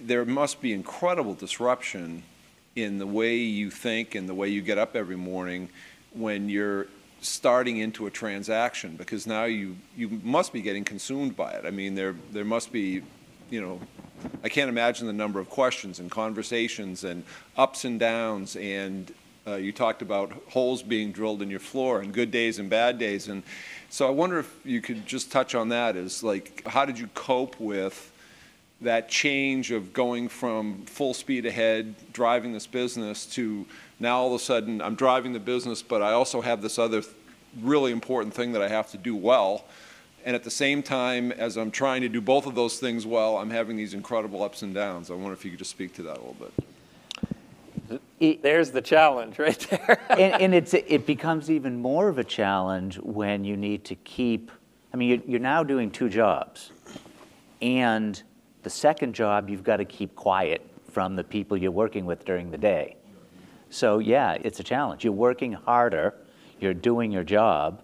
[0.00, 2.22] there must be incredible disruption
[2.76, 5.68] in the way you think and the way you get up every morning
[6.12, 6.86] when you're
[7.20, 11.64] starting into a transaction because now you you must be getting consumed by it.
[11.66, 13.02] I mean there there must be
[13.50, 13.80] you know
[14.44, 17.24] I can't imagine the number of questions and conversations and
[17.56, 19.12] ups and downs and
[19.48, 22.98] Uh, you talked about holes being drilled in your floor and good days and bad
[22.98, 23.28] days.
[23.28, 23.42] And
[23.88, 27.08] so I wonder if you could just touch on that is like, how did you
[27.14, 27.96] cope with
[28.82, 33.64] that change of going from full speed ahead, driving this business, to
[34.00, 37.02] now all of a sudden I'm driving the business, but I also have this other
[37.60, 39.64] really important thing that I have to do well.
[40.24, 43.38] And at the same time, as I'm trying to do both of those things well,
[43.38, 45.10] I'm having these incredible ups and downs.
[45.10, 46.36] I wonder if you could just speak to that a little
[47.88, 48.00] bit.
[48.20, 50.00] It- There's the challenge right there.
[50.10, 54.50] and, and it's, it becomes even more of a challenge when you need to keep,
[54.92, 56.72] I mean, you're, you're now doing two jobs.
[57.62, 58.20] And
[58.64, 62.50] the second job, you've got to keep quiet from the people you're working with during
[62.50, 62.96] the day.
[63.70, 65.04] So, yeah, it's a challenge.
[65.04, 66.14] You're working harder,
[66.60, 67.82] you're doing your job,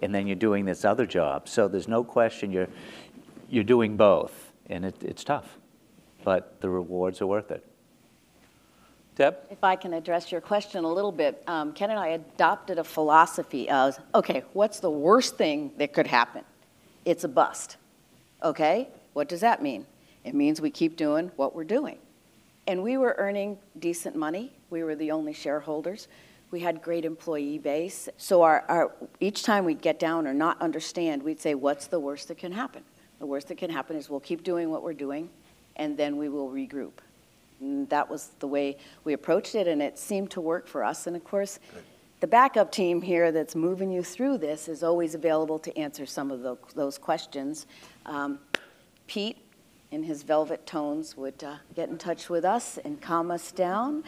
[0.00, 1.48] and then you're doing this other job.
[1.48, 2.68] So, there's no question you're,
[3.48, 5.58] you're doing both, and it, it's tough.
[6.24, 7.64] But the rewards are worth it.
[9.14, 9.36] Deb?
[9.50, 12.84] If I can address your question a little bit, um, Ken and I adopted a
[12.84, 16.44] philosophy of, okay, what's the worst thing that could happen?
[17.04, 17.76] It's a bust.
[18.42, 19.86] Okay, what does that mean?
[20.24, 21.98] It means we keep doing what we're doing.
[22.66, 24.52] And we were earning decent money.
[24.70, 26.08] We were the only shareholders.
[26.50, 28.08] We had great employee base.
[28.18, 31.98] So our, our, each time we'd get down or not understand, we'd say, what's the
[31.98, 32.84] worst that can happen?
[33.18, 35.30] The worst that can happen is we'll keep doing what we're doing,
[35.76, 36.92] and then we will regroup.
[37.60, 41.06] And that was the way we approached it, and it seemed to work for us.
[41.06, 41.58] And of course,
[42.20, 46.30] the backup team here that's moving you through this is always available to answer some
[46.30, 47.66] of tho- those questions.
[48.06, 48.38] Um,
[49.06, 49.38] Pete,
[49.92, 54.02] in his velvet tones, would uh, get in touch with us and calm us down.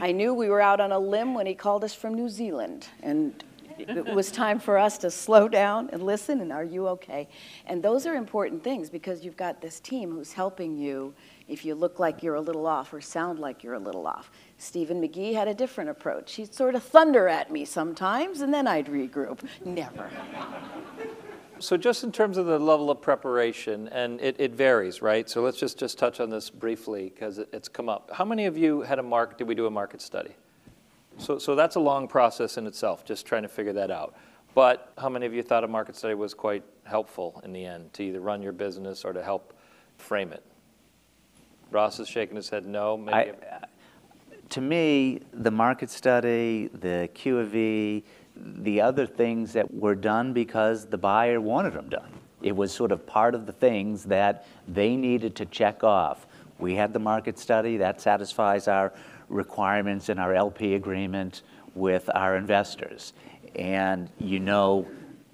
[0.00, 2.88] I knew we were out on a limb when he called us from New Zealand,
[3.02, 3.42] and
[3.88, 7.28] it was time for us to slow down and listen and are you okay?
[7.66, 11.14] And those are important things because you've got this team who's helping you
[11.48, 14.30] if you look like you're a little off or sound like you're a little off.
[14.58, 16.34] Stephen McGee had a different approach.
[16.34, 19.40] He'd sort of thunder at me sometimes and then I'd regroup.
[19.64, 20.10] Never.
[21.60, 25.28] So just in terms of the level of preparation, and it, it varies, right?
[25.28, 28.10] So let's just, just touch on this briefly because it, it's come up.
[28.12, 29.36] How many of you had a mark?
[29.36, 30.34] did we do a market study?
[31.18, 34.14] So, so that's a long process in itself, just trying to figure that out.
[34.54, 37.92] But how many of you thought a market study was quite helpful in the end
[37.94, 39.52] to either run your business or to help
[39.98, 40.42] frame it?
[41.70, 43.06] Ross is shaking his head no.
[43.12, 43.34] I,
[44.48, 48.02] to me, the market study, the Q of E,
[48.40, 52.10] the other things that were done because the buyer wanted them done.
[52.42, 56.26] It was sort of part of the things that they needed to check off.
[56.58, 58.92] We had the market study, that satisfies our
[59.28, 61.42] requirements in our LP agreement
[61.74, 63.12] with our investors.
[63.54, 64.86] And you know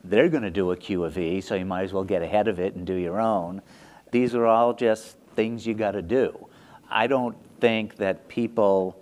[0.04, 2.48] they're going to do a Q of E, so you might as well get ahead
[2.48, 3.62] of it and do your own.
[4.10, 6.48] These are all just things you got to do.
[6.88, 9.00] I don't think that people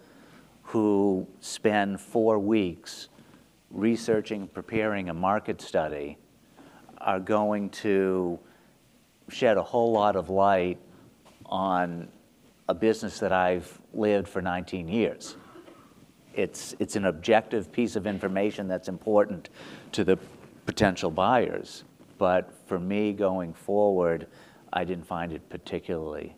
[0.62, 3.08] who spend four weeks
[3.74, 6.16] researching, preparing a market study
[6.98, 8.38] are going to
[9.28, 10.78] shed a whole lot of light
[11.46, 12.08] on
[12.68, 15.36] a business that I've lived for 19 years.
[16.32, 19.50] It's, it's an objective piece of information that's important
[19.92, 20.18] to the
[20.66, 21.84] potential buyers.
[22.16, 24.26] But for me going forward,
[24.72, 26.34] I didn't find it particularly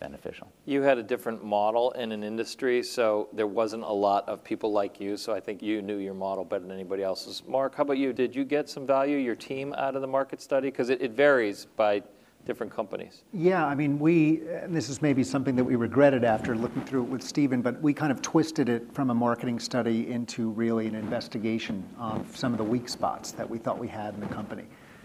[0.00, 0.50] beneficial.
[0.64, 4.72] You had a different model in an industry, so there wasn't a lot of people
[4.72, 5.16] like you.
[5.16, 7.42] So I think you knew your model better than anybody else's.
[7.46, 8.12] Mark, how about you?
[8.12, 10.70] Did you get some value, your team, out of the market study?
[10.70, 12.02] Because it, it varies by
[12.46, 13.22] different companies.
[13.32, 17.02] Yeah, I mean, we, and this is maybe something that we regretted after looking through
[17.02, 20.86] it with Stephen, but we kind of twisted it from a marketing study into really
[20.86, 24.26] an investigation of some of the weak spots that we thought we had in the
[24.26, 24.64] company.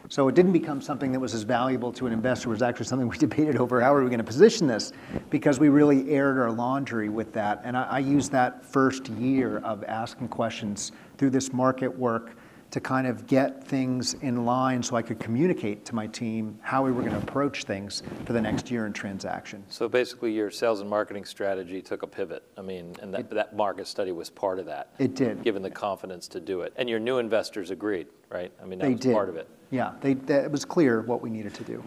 [0.10, 2.50] So it didn't become something that was as valuable to an investor.
[2.50, 4.94] It was actually something we debated over how are we going to position this
[5.30, 7.62] because we really aired our laundry with that.
[7.64, 12.38] And I, I used that first year of asking questions through this market work
[12.72, 16.84] to kind of get things in line so I could communicate to my team how
[16.84, 19.64] we were going to approach things for the next year in transaction.
[19.70, 22.44] So basically, your sales and marketing strategy took a pivot.
[22.58, 24.90] I mean, and that, that market study was part of that.
[25.00, 25.44] It did.
[25.44, 26.74] Given the confidence to do it.
[26.76, 28.52] And your new investors agreed, right?
[28.62, 29.14] I mean, that They was did.
[29.14, 29.48] part of it.
[29.72, 31.84] Yeah, they, that, it was clear what we needed to do.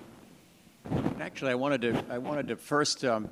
[1.20, 3.28] Actually, I wanted to, I wanted to first um,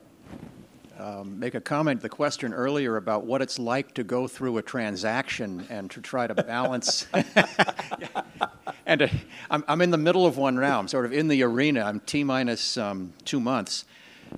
[0.98, 4.62] um, make a comment, the question earlier about what it's like to go through a
[4.62, 7.06] transaction and to try to balance.
[8.86, 9.08] and uh,
[9.50, 10.78] I'm, I'm in the middle of one now.
[10.78, 11.82] I'm sort of in the arena.
[11.82, 13.84] I'm T minus um, two months.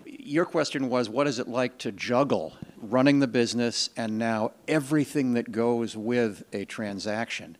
[0.04, 5.34] Your question was, what is it like to juggle running the business and now everything
[5.34, 7.56] that goes with a transaction?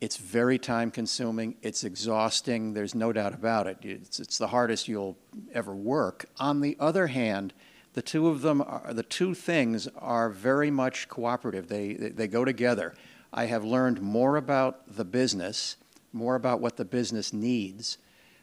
[0.00, 3.78] It's very time consuming, it's exhausting, there's no doubt about it.
[3.82, 5.16] It's, it's the hardest you'll
[5.54, 6.26] ever work.
[6.38, 7.54] On the other hand,
[7.96, 11.68] The two of them, are, the two things are very much cooperative.
[11.68, 12.94] They, they, they go together.
[13.32, 15.76] I have learned more about the business,
[16.12, 17.96] more about what the business needs.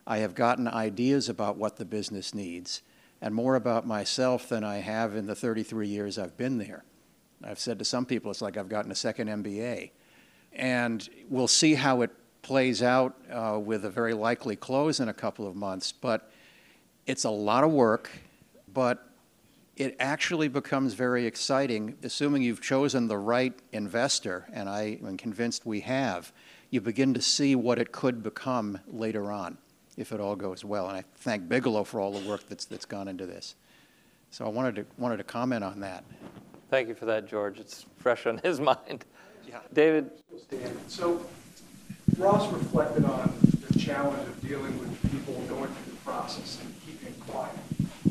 [0.08, 2.82] I have gotten ideas about what the business needs,
[3.22, 6.84] and more about myself than I have in the 33 years I've been there.
[7.43, 9.91] I've said to some people, it's like I've gotten a second MBA.
[10.56, 15.14] And we'll see how it plays out uh, with a very likely close in a
[15.14, 15.91] couple of months.
[15.91, 16.32] But
[17.06, 18.12] it's a lot of work,
[18.74, 19.08] but
[19.76, 25.66] it actually becomes very exciting, assuming you've chosen the right investor, and I am convinced
[25.66, 26.32] we have.
[26.70, 29.58] You begin to see what it could become later on
[29.97, 30.89] if it all goes well.
[30.89, 33.56] And I thank Bigelow for all the work that's, that's gone into this.
[34.32, 36.04] So I wanted to, wanted to comment on that.
[36.70, 37.60] Thank you for that, George.
[37.60, 39.06] It's fresh on his mind.
[39.54, 39.60] Yeah.
[39.72, 40.10] David?
[40.88, 41.24] So
[42.18, 43.32] Ross reflected on
[43.70, 47.54] the challenge of dealing with people going through the process and keeping quiet.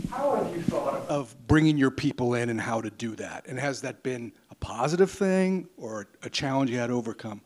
[0.08, 3.46] How have you thought of bringing your people in and how to do that?
[3.48, 7.40] And has that been a positive thing or a challenge you had to overcome?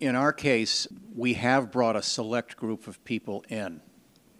[0.00, 3.80] In our case, we have brought a select group of people in,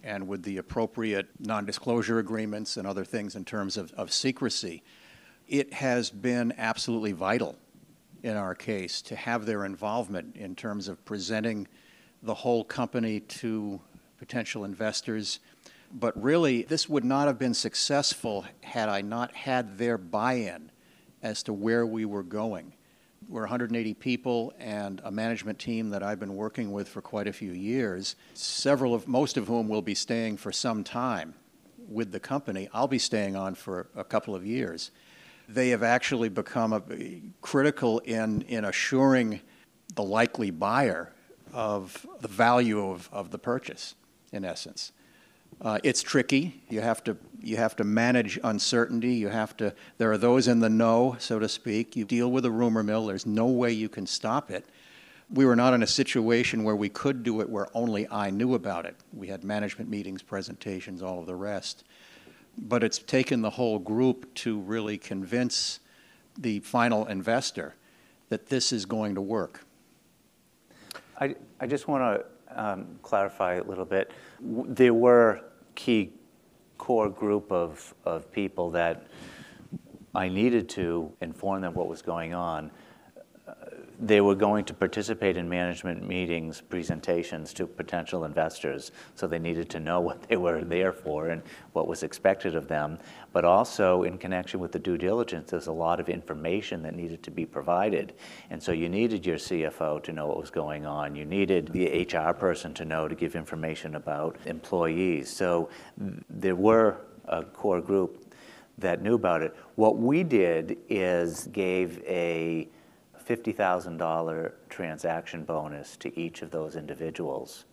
[0.05, 4.85] and with the appropriate non disclosure agreements and other things in terms of, of secrecy,
[5.49, 7.57] it has been absolutely vital
[8.25, 11.69] in our case to have their involvement in terms of presenting
[12.23, 13.79] the whole company to
[14.17, 15.41] potential investors.
[15.93, 20.73] But really, this would not have been successful had I not had their buy in
[21.23, 22.73] as to where we were going.
[23.29, 27.33] We're 180 people and a management team that I've been working with for quite a
[27.33, 31.35] few years, several of most of whom will be staying for some time
[31.89, 32.71] with the company.
[32.73, 34.91] I'll be staying on for a couple of years.
[35.49, 36.83] They have actually become a,
[37.41, 39.41] critical in, in assuring
[39.95, 41.13] the likely buyer
[41.53, 43.95] of the value of, of the purchase,
[44.33, 44.93] in essence.
[45.61, 46.63] Uh, it's tricky.
[46.69, 49.15] You have to you have to manage uncertainty.
[49.15, 49.75] You have to.
[49.99, 51.95] There are those in the know, so to speak.
[51.95, 53.07] You deal with a rumor mill.
[53.07, 54.65] There's no way you can stop it.
[55.31, 58.55] We were not in a situation where we could do it where only I knew
[58.55, 58.97] about it.
[59.13, 61.85] We had management meetings, presentations, all of the rest.
[62.59, 65.81] But it's taken the whole group to really convince
[66.39, 67.75] the final investor
[68.29, 69.65] that this is going to work.
[71.21, 74.11] I, I just want to um, clarify a little bit.
[74.41, 75.41] There were
[75.75, 76.13] key
[76.79, 79.07] core group of, of people that
[80.15, 82.71] I needed to inform them what was going on
[84.01, 89.71] they were going to participate in management meetings, presentations to potential investors, so they needed
[89.71, 91.43] to know what they were there for and
[91.73, 92.99] what was expected of them.
[93.33, 97.23] But also, in connection with the due diligence, there's a lot of information that needed
[97.25, 98.15] to be provided.
[98.51, 102.07] And so, you needed your CFO to know what was going on, you needed the
[102.13, 105.31] HR person to know to give information about employees.
[105.31, 105.69] So,
[106.29, 108.25] there were a core group
[108.79, 109.55] that knew about it.
[109.77, 112.69] What we did is gave a
[113.29, 117.65] $50,000 transaction bonus to each of those individuals,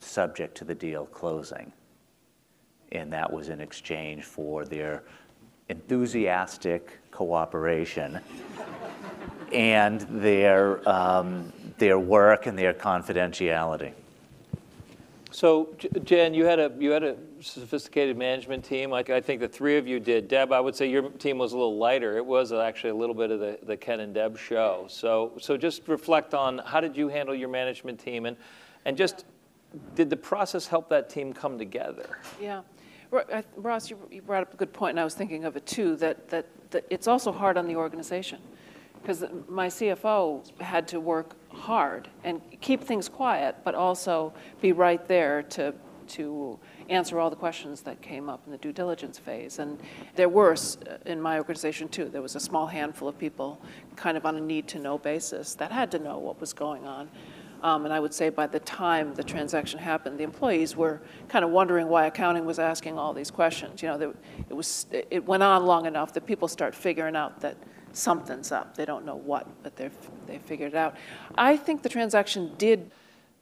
[0.00, 1.72] subject to the deal closing.
[2.92, 5.04] And that was in exchange for their
[5.68, 8.20] enthusiastic cooperation
[9.52, 13.92] and their, um, their work and their confidentiality.
[15.32, 18.90] So, Jen, you had a you had a sophisticated management team.
[18.90, 20.26] Like I think the three of you did.
[20.28, 22.16] Deb, I would say your team was a little lighter.
[22.16, 24.86] It was actually a little bit of the, the Ken and Deb show.
[24.88, 28.36] So, so just reflect on how did you handle your management team, and
[28.84, 29.24] and just
[29.94, 32.18] did the process help that team come together?
[32.40, 32.62] Yeah.
[33.56, 35.96] Ross, you brought up a good point, and I was thinking of it too.
[35.96, 38.40] That that, that it's also hard on the organization
[39.02, 45.06] because my CFO had to work hard and keep things quiet, but also be right
[45.08, 45.74] there to
[46.10, 49.58] to answer all the questions that came up in the due diligence phase.
[49.58, 49.80] And
[50.16, 50.56] there were,
[51.06, 53.60] in my organization too, there was a small handful of people
[53.96, 56.86] kind of on a need to know basis that had to know what was going
[56.86, 57.08] on.
[57.62, 61.44] Um, and I would say by the time the transaction happened, the employees were kind
[61.44, 63.82] of wondering why accounting was asking all these questions.
[63.82, 64.14] You know,
[64.48, 67.56] it, was, it went on long enough that people start figuring out that
[67.92, 68.76] something's up.
[68.76, 70.96] They don't know what, but they've, they figured it out.
[71.36, 72.90] I think the transaction did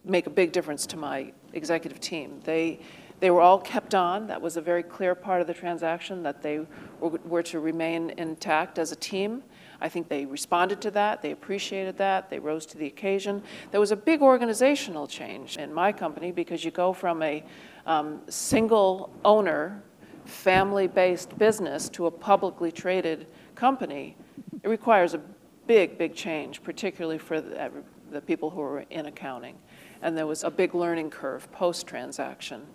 [0.03, 2.39] make a big difference to my executive team.
[2.43, 2.79] They,
[3.19, 4.27] they were all kept on.
[4.27, 6.65] That was a very clear part of the transaction, that they
[6.99, 9.43] were, were to remain intact as a team.
[9.81, 11.21] I think they responded to that.
[11.21, 12.29] They appreciated that.
[12.29, 13.41] They rose to the occasion.
[13.71, 17.43] There was a big organizational change in my company because you go from a
[17.85, 19.81] um, single owner,
[20.25, 24.15] family based business to a publicly traded company
[24.63, 25.21] it requires a
[25.67, 27.71] big, big change, particularly for the,
[28.11, 29.55] the people who are in accounting.
[30.01, 32.65] And there was a big learning curve post transaction.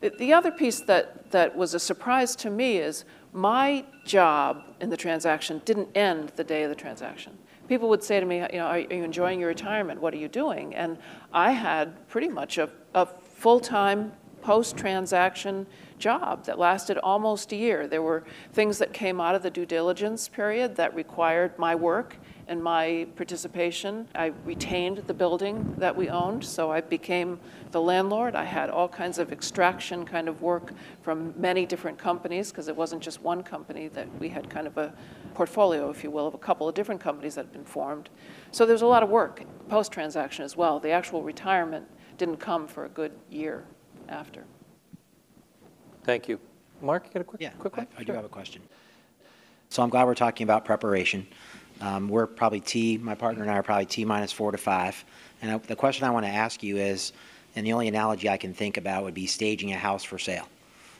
[0.00, 4.90] The- The other piece that, that was a surprise to me is my job in
[4.90, 7.36] the transaction didn't end the day of the transaction.
[7.68, 10.00] People would say to me, you know, are you enjoying your retirement?
[10.00, 10.74] What are you doing?
[10.74, 10.98] And
[11.32, 15.66] I had pretty much a, a full-time post-transaction
[15.98, 17.86] job that lasted almost a year.
[17.86, 22.16] There were things that came out of the due diligence period that required my work
[22.48, 24.06] and my participation.
[24.14, 27.40] I retained the building that we owned, so I became
[27.72, 28.36] the landlord.
[28.36, 30.72] I had all kinds of extraction kind of work
[31.02, 34.78] from many different companies, because it wasn't just one company, that we had kind of
[34.78, 34.92] a
[35.34, 38.10] portfolio, if you will, of a couple of different companies that had been formed.
[38.52, 40.78] So there's a lot of work post-transaction as well.
[40.78, 41.86] The actual retirement
[42.16, 43.64] didn't come for a good year
[44.08, 44.44] after.
[46.06, 46.38] Thank you.
[46.80, 47.86] Mark, you got a quick, Yeah, quick I one?
[47.96, 48.14] I do Sure.
[48.14, 48.62] have a question.
[49.70, 51.26] So I'm glad we're talking about preparation.
[51.80, 55.04] Um, We're probably T, my partner and I are probably T minus four to five.
[55.42, 57.12] And I- the question I want to ask you is,
[57.56, 60.48] and the only analogy I can think about would be staging a house for sale.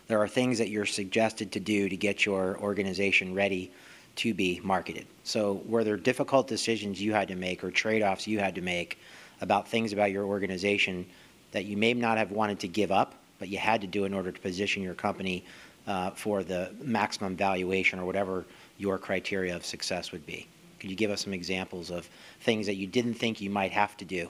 [0.09, 3.71] There are things that you're suggested to do to get your organization ready
[4.17, 5.07] to be marketed.
[5.23, 8.99] So were there difficult decisions you had to make or trade-offs you had to make
[9.41, 11.07] about things about your organization
[11.53, 14.15] that you may not have wanted to give up, but you had to do in
[14.15, 15.45] order to position your company
[15.87, 18.45] uh, for the maximum valuation or whatever
[18.79, 20.47] your criteria of success would be?
[20.81, 22.09] Could you give us some examples of
[22.41, 24.29] things that you didn't think you might have to do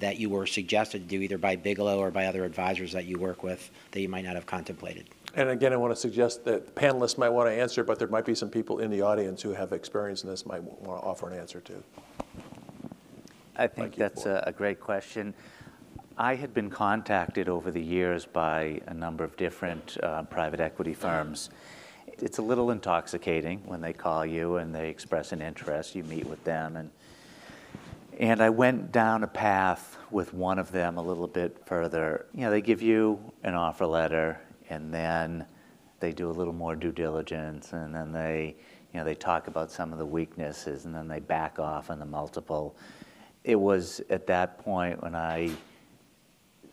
[0.00, 3.18] that you were suggested to do either by Bigelow or by other advisors that you
[3.18, 5.08] work with that you might not have contemplated?
[5.36, 8.24] And again, I want to suggest that panelists might want to answer, but there might
[8.24, 11.28] be some people in the audience who have experience in this, might want to offer
[11.30, 11.82] an answer too.
[13.56, 15.32] I think that's a, a great question.
[16.16, 20.94] I had been contacted over the years by a number of different uh, private equity
[20.94, 21.50] firms.
[22.06, 25.96] It's a little intoxicating when they call you and they express an interest.
[25.96, 26.90] You meet with them, and
[28.20, 32.26] and I went down a path with one of them a little bit further.
[32.32, 34.40] You know, they give you an offer letter,
[34.70, 35.44] and then
[35.98, 38.54] they do a little more due diligence, and then they,
[38.92, 41.98] you know, they talk about some of the weaknesses, and then they back off on
[41.98, 42.76] the multiple.
[43.42, 45.50] It was at that point when I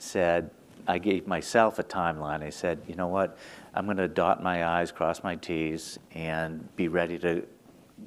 [0.02, 0.50] said,
[0.88, 2.42] I gave myself a timeline.
[2.42, 3.38] I said, you know what?
[3.74, 7.46] I'm going to dot my I's, cross my T's, and be ready to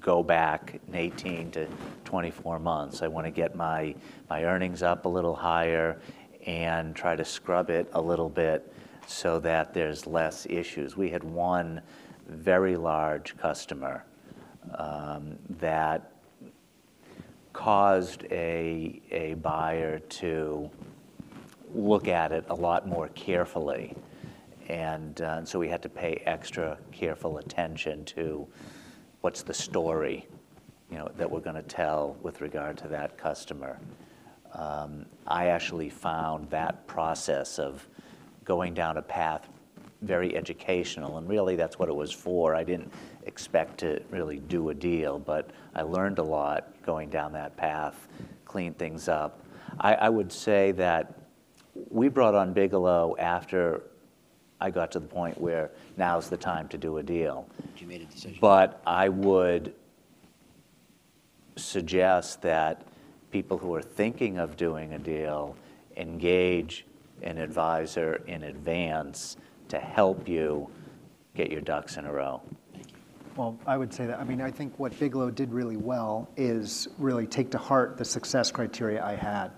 [0.01, 1.69] go back in 18 to
[2.05, 3.03] 24 months.
[3.03, 3.95] I want to get my,
[4.29, 6.01] my earnings up a little higher
[6.47, 8.73] and try to scrub it a little bit
[9.07, 10.97] so that there's less issues.
[10.97, 11.81] We had one
[12.29, 14.05] very large customer
[14.77, 16.11] um, that
[17.53, 20.71] caused a, a buyer to
[21.75, 23.95] look at it a lot more carefully.
[24.69, 28.47] And uh, so we had to pay extra careful attention to
[29.21, 30.27] what's the story,
[30.91, 33.79] you know, that we're going to tell with regard to that customer.
[34.53, 37.87] Um, I actually found that process of
[38.45, 39.49] going down a path
[40.03, 42.55] very educational, and really that's what it was for.
[42.55, 42.93] I didn't
[43.25, 48.07] expect to really do a deal, but I learned a lot going down that path,
[48.45, 49.43] clean things up.
[49.81, 51.24] I, I would say that
[51.91, 53.83] we brought on Bigelow after
[54.61, 57.49] I got to the point where now's the time to do a deal.
[57.79, 58.39] You made a decision.
[58.41, 59.75] But I would
[61.57, 62.83] suggest that
[63.31, 65.57] people who are thinking of doing a deal
[65.97, 66.87] engage
[67.23, 69.37] an advisor in advance
[69.69, 70.69] to help you
[71.35, 72.41] get your ducks in a row.
[73.37, 76.87] Well, I would say that, I mean, I think what Bigelow did really well is
[76.99, 79.51] really take to heart the success criteria I had.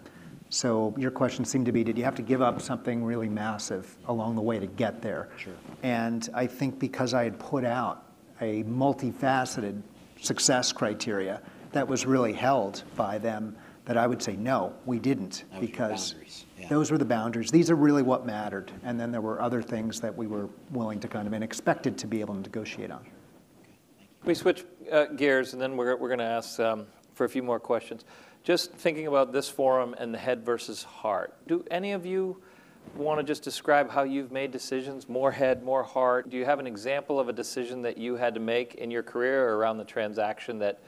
[0.48, 3.96] So your question seemed to be, did you have to give up something really massive
[4.06, 5.28] along the way to get there?
[5.36, 5.52] Sure.
[5.82, 8.04] And I think because I had put out
[8.40, 9.82] a multifaceted
[10.20, 11.42] success criteria
[11.72, 15.44] that was really held by them, that I would say, no, we didn't.
[15.52, 16.14] That because
[16.58, 16.68] yeah.
[16.68, 17.50] those were the boundaries.
[17.50, 18.72] These are really what mattered.
[18.82, 21.96] And then there were other things that we were willing to kind of and expected
[21.98, 23.04] to be able to negotiate on.
[24.24, 27.44] We switch uh, gears, and then we're, we're going to ask um, for a few
[27.44, 28.04] more questions.
[28.46, 32.40] Just thinking about this forum and the head versus heart, do any of you
[32.94, 36.30] want to just describe how you've made decisions, more head, more heart?
[36.30, 39.02] Do you have an example of a decision that you had to make in your
[39.02, 40.78] career or around the transaction that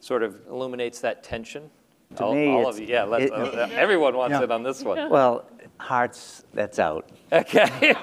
[0.00, 1.68] sort of illuminates that tension?
[2.16, 3.02] To all, me, all of you, yeah.
[3.02, 4.44] Let's, it- uh, everyone wants Yeah.
[4.44, 5.10] it on this one.
[5.10, 5.44] Well,
[5.76, 7.10] hearts, that's out.
[7.30, 7.94] Okay.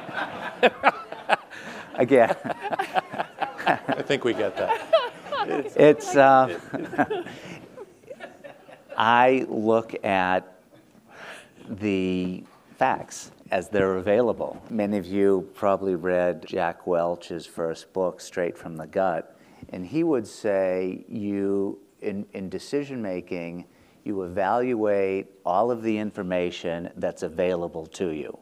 [1.96, 5.74] Again, I think we get that.
[5.76, 6.60] it's, uh,
[9.00, 10.60] I look at
[11.70, 12.44] the
[12.78, 14.62] facts as they're available.
[14.70, 19.38] Many of you probably read Jack Welch's first book, Straight from the Gut,
[19.70, 23.64] and he would say you, in, in decision making,
[24.04, 28.38] you evaluate all of the information that's available to you.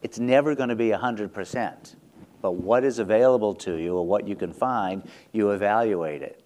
[0.00, 1.96] It's never going to be 100%.
[2.40, 6.42] But what is available to you or what you can find, you evaluate it.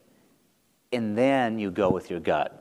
[0.93, 2.58] And then you go with your gut.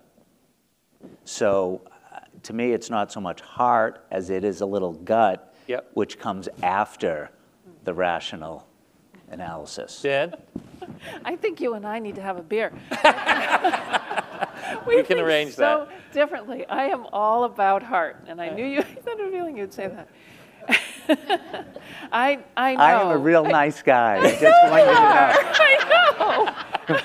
[1.25, 1.81] So
[2.13, 5.91] uh, to me, it's not so much heart as it is a little gut, Yep.
[5.93, 7.29] which comes after
[7.83, 8.65] the rational
[9.29, 10.01] analysis.
[10.01, 10.33] Dan?
[11.25, 12.71] I think you and I need to have a beer.
[14.85, 16.65] We can think arrange so differently.
[16.67, 18.79] I am all about heart, and I knew you.
[18.79, 20.07] I had a feeling you'd say that.
[22.11, 22.81] I I know.
[22.81, 24.17] I am a real nice guy.
[24.17, 25.33] I just want you to know.
[25.59, 26.97] I know.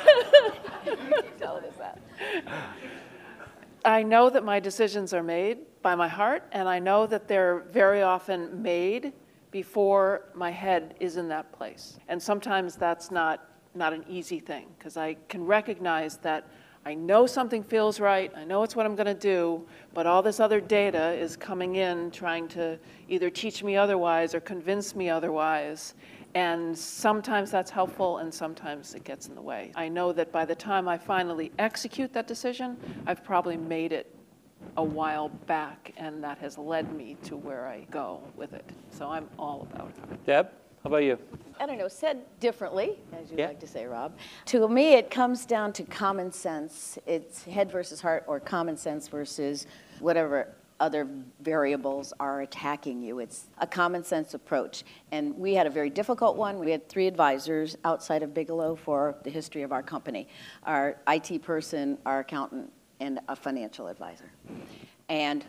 [3.84, 7.60] I know that my decisions are made by my heart, and I know that they're
[7.72, 9.12] very often made
[9.50, 11.98] before my head is in that place.
[12.08, 16.48] And sometimes that's not, not an easy thing, because I can recognize that
[16.84, 19.64] I know something feels right, I know it's what I'm going to do,
[19.94, 22.78] but all this other data is coming in trying to
[23.08, 25.94] either teach me otherwise or convince me otherwise.
[26.34, 29.70] And sometimes that's helpful, and sometimes it gets in the way.
[29.74, 34.14] I know that by the time I finally execute that decision, I've probably made it
[34.78, 38.64] a while back, and that has led me to where I go with it.
[38.90, 40.24] So I'm all about it.
[40.24, 40.46] Deb,
[40.82, 41.18] how about you?
[41.60, 43.48] I don't know, said differently, as you Yeah.
[43.48, 44.16] like to say, Rob.
[44.46, 46.98] To me, it comes down to common sense.
[47.06, 49.66] It's head versus heart or common sense versus
[50.00, 51.08] whatever other
[51.40, 53.20] variables are attacking you.
[53.20, 54.82] It's a common sense approach.
[55.12, 56.58] And we had a very difficult one.
[56.58, 60.28] We had three advisors outside of Bigelow for the history of our company
[60.64, 64.30] our IT person, our accountant, and a financial advisor.
[65.08, 65.44] And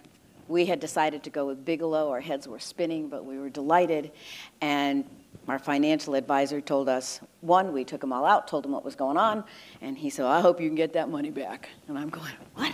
[0.47, 2.11] we had decided to go with Bigelow.
[2.11, 4.11] Our heads were spinning, but we were delighted.
[4.61, 5.03] And
[5.47, 8.95] our financial advisor told us one, we took them all out, told them what was
[8.95, 9.43] going on,
[9.81, 11.69] and he said, I hope you can get that money back.
[11.87, 12.73] And I'm going, What?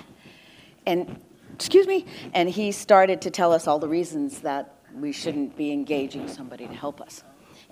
[0.86, 1.22] And,
[1.60, 2.06] excuse me?
[2.34, 6.66] And he started to tell us all the reasons that we shouldn't be engaging somebody
[6.66, 7.22] to help us.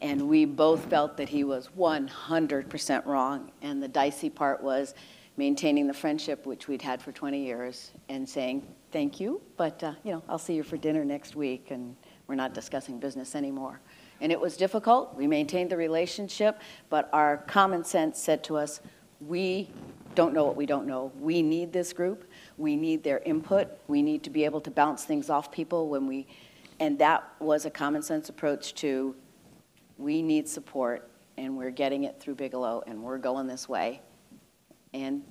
[0.02, 3.50] And we both felt that he was 100% wrong.
[3.62, 4.94] And the dicey part was
[5.38, 9.94] maintaining the friendship, which we'd had for 20 years, and saying, thank you, but, uh,
[10.04, 11.96] you know, I'll see you for dinner next week, and
[12.28, 13.80] we're not discussing business anymore.
[14.20, 15.16] And it was difficult.
[15.16, 16.60] We maintained the relationship,
[16.90, 18.82] but our common sense said to us,
[19.22, 19.70] we
[20.16, 21.12] don't know what we don't know.
[21.20, 22.27] We need this group.
[22.58, 23.70] We need their input.
[23.88, 26.28] We need to be able to bounce things off people when we,
[26.80, 29.16] and that was a common sense approach to
[29.98, 34.02] we need support, and we're getting it through Bigelow, and we're going this way.
[34.94, 35.24] And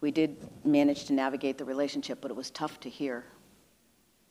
[0.00, 3.24] we did manage to navigate the relationship, but it was tough to hear.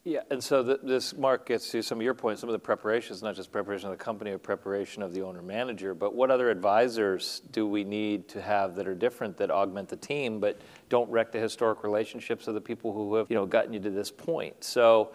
[0.09, 2.57] Yeah, and so th- this, Mark, gets to some of your points, some of the
[2.57, 6.49] preparations, not just preparation of the company, but preparation of the owner-manager, but what other
[6.49, 11.07] advisors do we need to have that are different, that augment the team, but don't
[11.11, 14.09] wreck the historic relationships of the people who have, you know, gotten you to this
[14.09, 14.63] point?
[14.63, 15.11] So,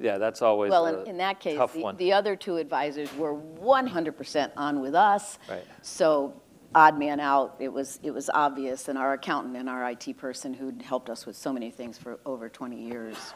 [0.00, 1.96] yeah, that's always Well, a in, in that case, tough the, one.
[1.96, 5.38] the other two advisors were 100% on with us.
[5.48, 5.64] Right.
[5.82, 6.41] So
[6.74, 10.54] odd man out, it was, it was obvious, and our accountant and our IT person
[10.54, 13.34] who'd helped us with so many things for over 20 years.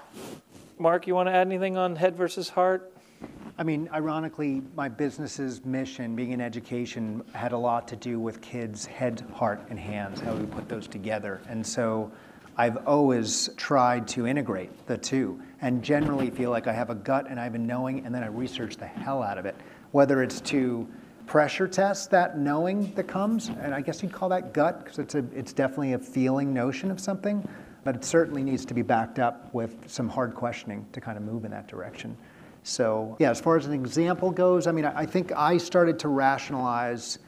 [0.78, 2.92] Mark, you want to add anything on head versus heart?
[3.58, 8.42] I mean, ironically, my business's mission, being in education, had a lot to do with
[8.42, 11.40] kids' head, heart, and hands, how we put those together.
[11.48, 12.12] And so
[12.58, 17.26] I've always tried to integrate the two and generally feel like I have a gut
[17.30, 19.56] and I have a knowing, and then I research the hell out of it.
[19.92, 20.86] Whether it's to
[21.26, 25.14] pressure test that knowing that comes, and I guess you'd call that gut, because it's,
[25.14, 27.46] a, it's definitely a feeling notion of something,
[27.84, 31.24] but it certainly needs to be backed up with some hard questioning to kind of
[31.24, 32.16] move in that direction.
[32.62, 36.00] So, yeah, as far as an example goes, I mean, I I think I started
[36.00, 37.20] to rationalize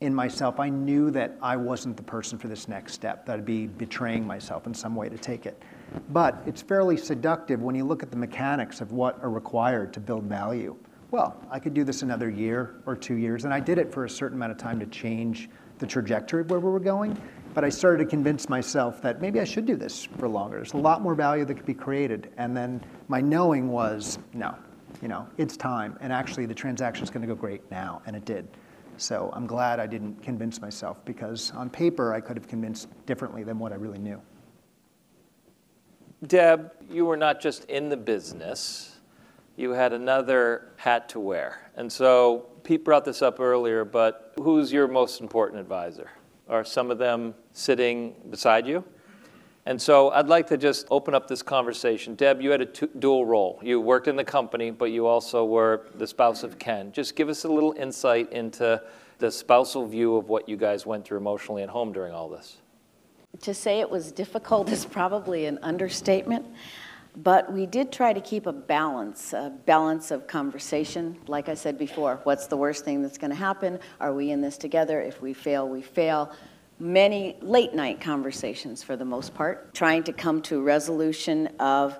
[0.00, 0.60] in myself.
[0.60, 4.26] I knew that I wasn't the person for this next step, that I'd be betraying
[4.26, 5.62] myself in some way to take it.
[6.10, 10.00] But it's fairly seductive when you look at the mechanics of what are required to
[10.00, 10.76] build value.
[11.14, 14.04] Well, I could do this another year or two years, and I did it for
[14.04, 15.48] a certain amount of time to change
[15.78, 17.16] the trajectory of where we were going.
[17.54, 20.56] But I started to convince myself that maybe I should do this for longer.
[20.56, 22.32] There's a lot more value that could be created.
[22.36, 24.56] And then my knowing was no,
[25.00, 25.96] you know, it's time.
[26.00, 28.48] And actually, the transaction's going to go great now, and it did.
[28.96, 33.44] So I'm glad I didn't convince myself because on paper I could have convinced differently
[33.44, 34.20] than what I really knew.
[36.26, 38.93] Deb, you were not just in the business,
[39.56, 41.70] you had another hat to wear.
[41.76, 46.10] And so Pete brought this up earlier, but who's your most important advisor?
[46.48, 48.84] Are some of them sitting beside you?
[49.66, 52.14] And so I'd like to just open up this conversation.
[52.16, 53.58] Deb, you had a dual role.
[53.62, 56.92] You worked in the company, but you also were the spouse of Ken.
[56.92, 58.82] Just give us a little insight into
[59.18, 62.58] the spousal view of what you guys went through emotionally at home during all this.
[63.40, 66.44] To say it was difficult is probably an understatement.
[67.16, 71.16] But we did try to keep a balance, a balance of conversation.
[71.28, 73.78] Like I said before, what's the worst thing that's going to happen?
[74.00, 75.00] Are we in this together?
[75.00, 76.32] If we fail, we fail.
[76.80, 81.96] Many late night conversations for the most part, trying to come to a resolution of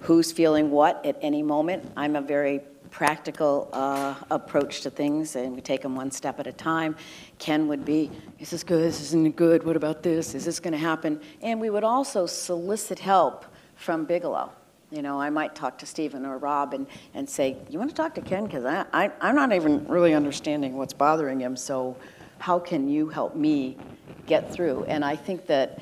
[0.00, 1.92] who's feeling what at any moment.
[1.94, 6.46] I'm a very practical uh, approach to things, and we take them one step at
[6.46, 6.96] a time.
[7.38, 8.82] Ken would be, is this good?
[8.82, 9.62] This isn't good.
[9.62, 10.34] What about this?
[10.34, 11.20] Is this going to happen?
[11.42, 13.44] And we would also solicit help
[13.78, 14.50] from Bigelow.
[14.90, 17.96] You know, I might talk to Stephen or Rob and, and say, you want to
[17.96, 18.44] talk to Ken?
[18.44, 21.96] Because I, I, I'm not even really understanding what's bothering him, so
[22.38, 23.76] how can you help me
[24.26, 24.84] get through?
[24.84, 25.80] And I think that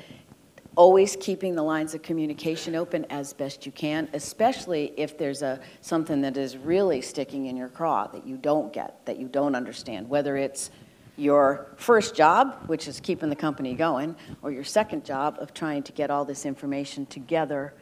[0.75, 5.59] always keeping the lines of communication open as best you can, especially if there's a,
[5.81, 9.55] something that is really sticking in your craw that you don't get, that you don't
[9.55, 10.69] understand, whether it's
[11.15, 15.81] your first job, which is keeping the company going, or your second job of trying
[15.81, 17.73] to get all this information together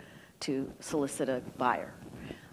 [0.42, 1.94] to solicit a buyer.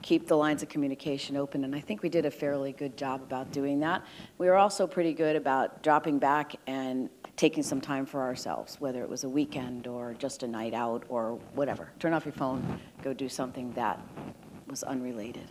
[0.02, 3.22] Keep the lines of communication open, and I think we did a fairly good job
[3.22, 4.02] about doing that.
[4.38, 9.02] We were also pretty good about dropping back and taking some time for ourselves, whether
[9.02, 11.90] it was a weekend or just a night out or whatever.
[12.00, 14.00] Turn off your phone, go do something that
[14.66, 15.48] was unrelated.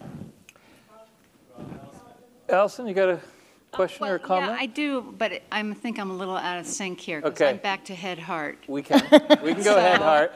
[2.49, 3.19] Allison, you got a oh,
[3.71, 4.51] question or a comment?
[4.51, 7.49] Yeah, I do, but I'm, think I'm a little out of sync here, because Okay.
[7.51, 8.57] I'm back to head heart.
[8.67, 9.01] We can,
[9.43, 10.33] we can go ahead, So- Hart.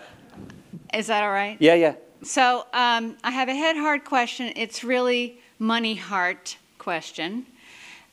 [0.95, 1.57] Is that all right?
[1.59, 1.95] Yeah, yeah.
[2.23, 4.53] So um, I have a head heart question.
[4.55, 7.45] It's really money heart question.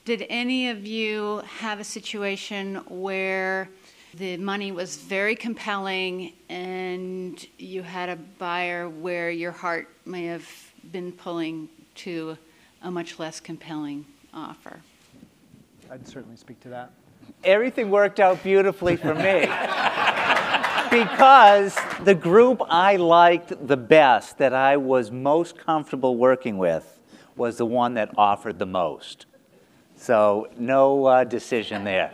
[0.05, 3.68] Did any of you have a situation where
[4.14, 10.47] the money was very compelling and you had a buyer where your heart may have
[10.91, 12.37] been pulling to
[12.83, 14.05] a much less compelling
[14.35, 14.80] offer?
[15.89, 16.91] I'd certainly speak to that.
[17.45, 19.47] Everything worked out beautifully for me.
[20.93, 21.74] because
[22.05, 27.01] the group I liked the best, that I was most comfortable working with,
[27.34, 29.24] was the one that offered the most.
[29.97, 32.12] So, no uh, decision there.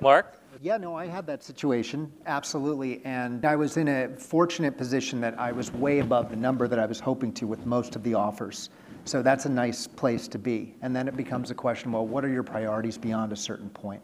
[0.00, 0.40] Mark?
[0.62, 3.02] Yeah, no, I had that situation, absolutely.
[3.04, 6.78] And I was in a fortunate position that I was way above the number that
[6.78, 8.70] I was hoping to with most of the offers.
[9.04, 10.74] So that's a nice place to be.
[10.80, 14.00] And then it becomes a question well, what are your priorities beyond a certain point?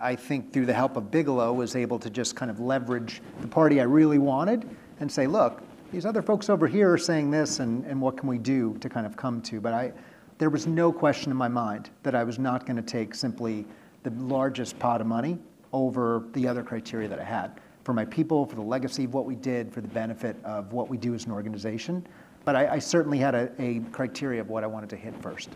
[0.00, 3.48] I think through the help of Bigelow was able to just kind of leverage the
[3.48, 4.68] party I really wanted
[5.00, 8.28] and say, look, these other folks over here are saying this, and, and what can
[8.28, 9.60] we do to kind of come to?
[9.60, 9.92] But I,
[10.38, 13.64] there was no question in my mind that I was not going to take simply
[14.02, 15.38] the largest pot of money
[15.72, 19.24] over the other criteria that I had for my people, for the legacy of what
[19.24, 22.06] we did, for the benefit of what we do as an organization.
[22.44, 25.48] But I, I certainly had a, a criteria of what I wanted to hit first.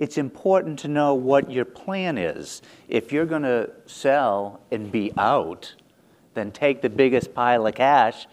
[0.00, 2.62] It's important to know what your plan is.
[2.88, 5.74] If you're going to sell and be out,
[6.32, 8.26] then take the biggest pile of cash.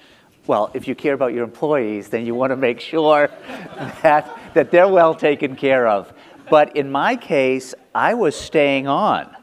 [0.48, 3.30] Well, if you care about your employees, then you want to make sure
[4.02, 6.14] that, that they're well taken care of.
[6.50, 9.36] But in my case, I was staying on.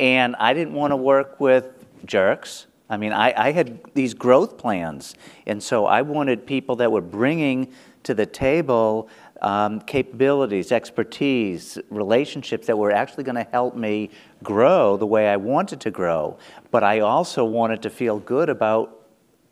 [0.00, 2.66] And I didn't want to work with jerks.
[2.90, 5.14] I mean, I, I had these growth plans.
[5.46, 9.08] And so I wanted people that were bringing to the table
[9.42, 14.10] um, capabilities, expertise, relationships that were actually going to help me
[14.42, 16.38] grow the way I wanted to grow.
[16.70, 19.00] But I also wanted to feel good about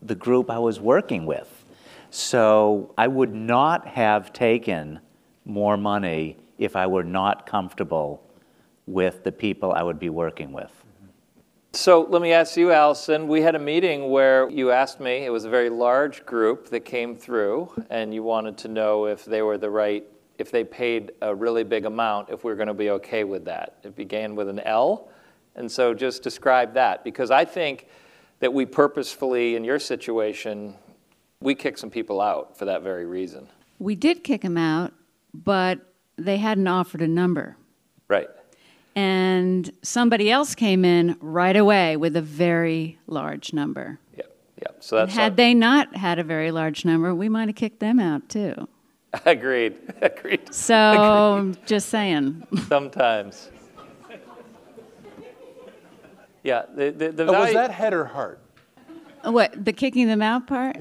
[0.00, 1.64] the group I was working with.
[2.10, 5.00] So I would not have taken
[5.44, 8.22] more money if I were not comfortable
[8.86, 10.79] with the people I would be working with.
[11.72, 13.28] So let me ask you, Allison.
[13.28, 16.80] We had a meeting where you asked me, it was a very large group that
[16.80, 20.04] came through, and you wanted to know if they were the right,
[20.38, 23.44] if they paid a really big amount, if we were going to be okay with
[23.44, 23.76] that.
[23.84, 25.10] It began with an L,
[25.54, 27.86] and so just describe that, because I think
[28.40, 30.74] that we purposefully, in your situation,
[31.40, 33.46] we kicked some people out for that very reason.
[33.78, 34.92] We did kick them out,
[35.32, 35.78] but
[36.16, 37.56] they hadn't offered a number.
[38.08, 38.28] Right.
[39.00, 43.98] And somebody else came in right away with a very large number.
[44.16, 44.24] Yeah,
[44.60, 44.68] yeah.
[44.80, 47.80] So And that's had they not had a very large number, we might have kicked
[47.80, 48.68] them out too.
[49.24, 49.74] agreed.
[50.02, 50.54] Agreed.
[50.54, 52.46] So, just saying.
[52.68, 53.50] Sometimes.
[56.42, 56.64] Yeah.
[56.74, 58.40] The the, the Oh, was that head or heart?
[59.24, 60.76] What, the kicking them out part?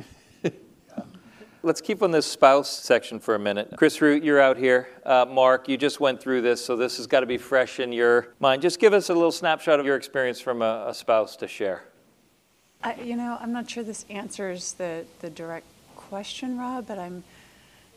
[1.62, 3.74] Let's keep on this spouse section for a minute.
[3.76, 4.88] Chris Root, you're out here.
[5.06, 7.92] Uh, Mark, you just went through this, so this has got to be fresh in
[7.92, 8.62] your mind.
[8.62, 11.84] Just give us a little snapshot of your experience from a, a spouse to share.
[12.82, 15.66] I, you know, I'm not sure this answers the, the direct
[15.98, 17.26] question, Rob, but I'm,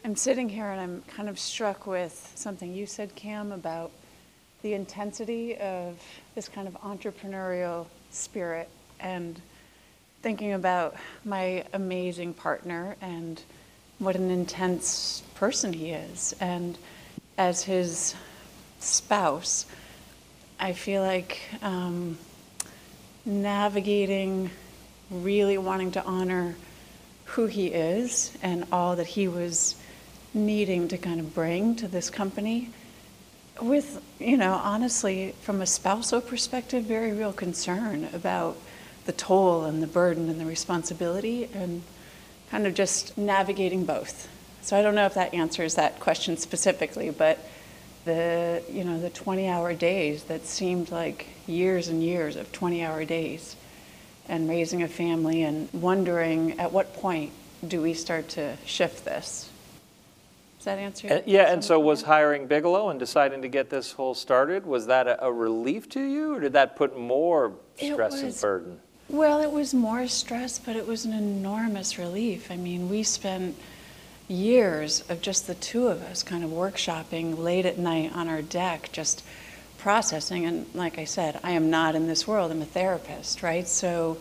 [0.04, 3.92] I'm sitting here and I'm kind of struck with something you said, Cam, about
[4.62, 6.02] the intensity of
[6.34, 9.40] this kind of entrepreneurial spirit and
[10.22, 10.94] thinking about
[11.24, 13.42] my amazing partner and
[13.98, 16.34] what an intense person he is.
[16.40, 16.78] And
[17.36, 18.14] as his
[18.78, 19.66] spouse,
[20.60, 22.18] I feel like um,
[23.26, 24.50] navigating
[25.10, 26.54] really wanting to honor
[27.24, 29.74] who he is and all that he was
[30.34, 32.70] needing to kind of bring to this company
[33.60, 38.56] with, you know, honestly, from a spousal perspective, very real concern about
[39.04, 41.82] the toll and the burden and the responsibility and
[42.50, 44.28] kind of just navigating both.
[44.62, 47.38] So I don't know if that answers that question specifically, but
[48.04, 52.84] the, you know, the 20 hour days that seemed like years and years of 20
[52.84, 53.56] hour days
[54.28, 57.32] and raising a family and wondering at what point
[57.66, 59.50] do we start to shift this?
[60.58, 61.08] Does that answer?
[61.08, 64.86] And, yeah, and so was hiring Bigelow and deciding to get this whole started, was
[64.86, 68.80] that a, a relief to you, or did that put more stress and burden?
[69.12, 72.50] Well, it was more stress, but it was an enormous relief.
[72.50, 73.56] I mean, we spent
[74.26, 78.40] years of just the two of us kind of workshopping late at night on our
[78.40, 79.22] deck, just
[79.76, 80.46] processing.
[80.46, 83.68] And like I said, I am not in this world, I'm a therapist, right?
[83.68, 84.16] So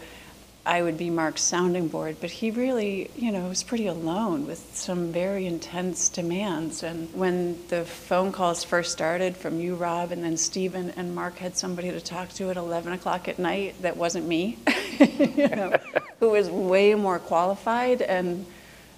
[0.64, 4.76] I would be Mark's sounding board, but he really, you know, was pretty alone with
[4.76, 6.84] some very intense demands.
[6.84, 11.38] And when the phone calls first started from you, Rob, and then Stephen and Mark
[11.38, 14.60] had somebody to talk to at 11 o'clock at night that wasn't me,
[15.00, 15.76] you know,
[16.20, 18.46] who was way more qualified and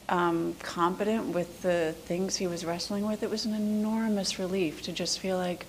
[0.10, 4.92] um, competent with the things he was wrestling with, it was an enormous relief to
[4.92, 5.66] just feel like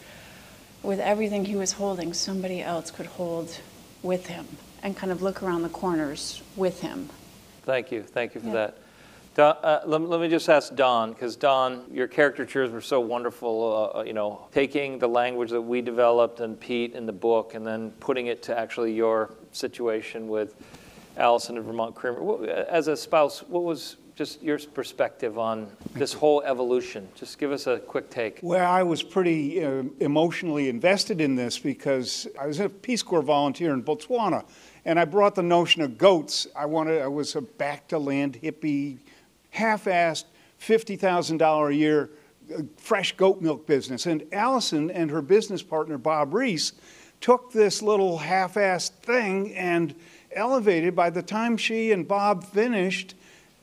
[0.82, 3.60] with everything he was holding, somebody else could hold
[4.02, 4.44] with him
[4.84, 7.08] and kind of look around the corners with him.
[7.62, 8.52] Thank you, thank you for Yeah.
[8.52, 8.78] that.
[9.34, 13.90] Don, uh, let, let me just ask Don, because Don, your caricatures were so wonderful.
[13.92, 17.54] Uh, uh, you know, taking the language that we developed and Pete in the book,
[17.54, 20.54] and then putting it to actually your situation with
[21.16, 22.22] Allison and Vermont Creamery.
[22.22, 27.08] What, as a spouse, what was just your perspective on this whole evolution?
[27.16, 28.38] Just give us a quick take.
[28.40, 33.22] Well, I was pretty uh, emotionally invested in this because I was a Peace Corps
[33.22, 34.44] volunteer in Botswana,
[34.84, 36.46] and I brought the notion of goats.
[36.54, 38.98] I wanted, I was a back to land hippie,
[39.50, 40.24] half-assed,
[40.58, 42.10] fifty thousand dollar a year
[42.54, 44.06] uh, fresh goat milk business.
[44.06, 46.72] And Allison and her business partner Bob Reese
[47.20, 49.94] took this little half-assed thing and
[50.32, 50.94] elevated.
[50.94, 53.14] By the time she and Bob finished,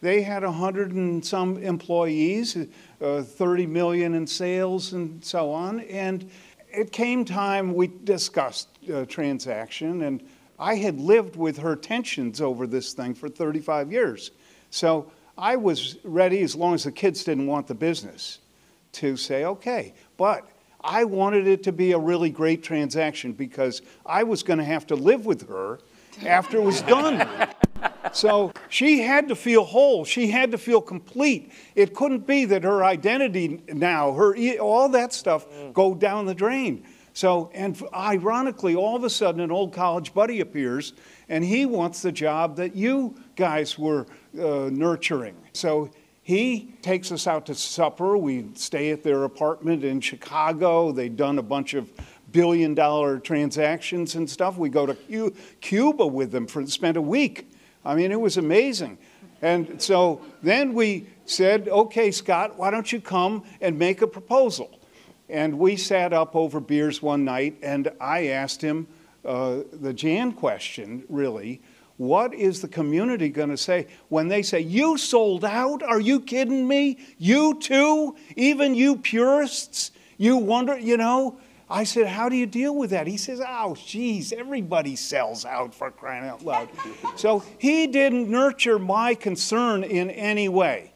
[0.01, 2.57] they had a hundred and some employees,
[3.01, 5.81] uh, 30 million in sales, and so on.
[5.81, 6.29] And
[6.71, 10.23] it came time we discussed uh, transaction, and
[10.61, 14.29] I had lived with her tensions over this thing for 35 years.
[14.69, 18.37] So I was ready, as long as the kids didn't want the business,
[18.93, 19.95] to say, okay.
[20.17, 20.47] But
[20.79, 24.85] I wanted it to be a really great transaction because I was going to have
[24.87, 25.79] to live with her
[26.23, 27.27] after it was done.
[28.13, 30.05] So she had to feel whole.
[30.05, 31.51] She had to feel complete.
[31.73, 36.85] It couldn't be that her identity now, her all that stuff, go down the drain.
[37.13, 40.93] So, and ironically, all of a sudden, an old college buddy appears,
[41.27, 44.05] and he wants the job that you guys were
[44.39, 45.35] uh, nurturing.
[45.53, 45.89] So
[46.23, 48.17] he takes us out to supper.
[48.17, 50.91] We stay at their apartment in Chicago.
[50.91, 51.91] They'd done a bunch of
[52.31, 54.57] billion dollar transactions and stuff.
[54.57, 57.51] We go to Cuba with them for spent a week.
[57.83, 58.97] I mean, it was amazing.
[59.41, 64.79] And so then we said, okay, Scott, why don't you come and make a proposal?
[65.31, 68.85] And we sat up over beers one night, and I asked him
[69.23, 71.61] uh, the Jan question, really.
[71.95, 75.83] What is the community going to say when they say, You sold out?
[75.83, 76.99] Are you kidding me?
[77.17, 78.17] You too?
[78.35, 79.91] Even you purists?
[80.17, 81.39] You wonder, you know?
[81.69, 83.07] I said, How do you deal with that?
[83.07, 86.67] He says, Oh, geez, everybody sells out for crying out loud.
[87.15, 90.91] so he didn't nurture my concern in any way.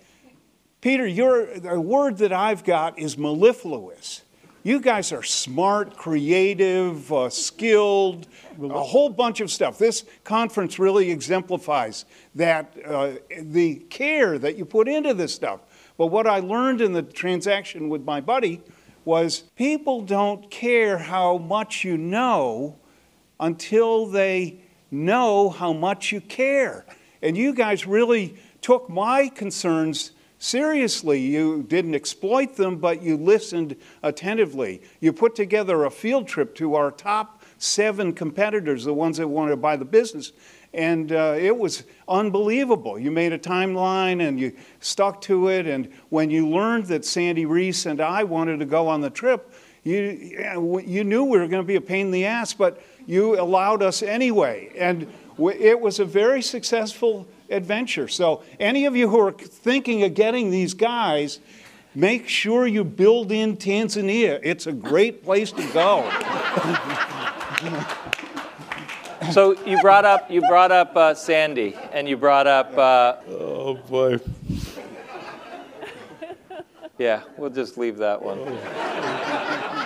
[0.82, 4.24] Peter, your, the word that I've got is mellifluous.
[4.66, 8.26] You guys are smart, creative, uh, skilled,
[8.59, 9.78] a whole bunch of stuff.
[9.78, 15.59] This conference really exemplifies that uh, the care that you put into this stuff.
[15.99, 18.59] But what I learned in the transaction with my buddy
[19.05, 22.80] was people don't care how much you know
[23.39, 26.88] until they know how much you care.
[27.22, 30.09] And you guys really took my concerns
[30.40, 31.20] seriously.
[31.20, 34.82] You didn't exploit them, but you listened attentively.
[35.00, 39.52] You put together a field trip to our top seven competitors, the ones that wanted
[39.52, 40.32] to buy the business.
[40.74, 43.00] And uh, it was unbelievable.
[43.00, 45.68] You made a timeline and you stuck to it.
[45.68, 49.54] And when you learned that Sandy Reese and I wanted to go on the trip,
[49.86, 53.40] You, you knew we were going to be a pain in the ass, but you
[53.40, 54.72] allowed us anyway.
[54.76, 55.08] And
[55.38, 58.08] it was a very successful adventure.
[58.08, 61.39] So, any of you who are thinking of getting these guys,
[61.93, 64.39] make sure you build in Tanzania.
[64.43, 66.10] It's a great place to go.
[69.32, 72.78] So you brought up you brought up uh, Sandy, and you brought up.
[72.78, 74.20] Uh, oh boy.
[76.98, 78.39] Yeah, we'll just leave that one.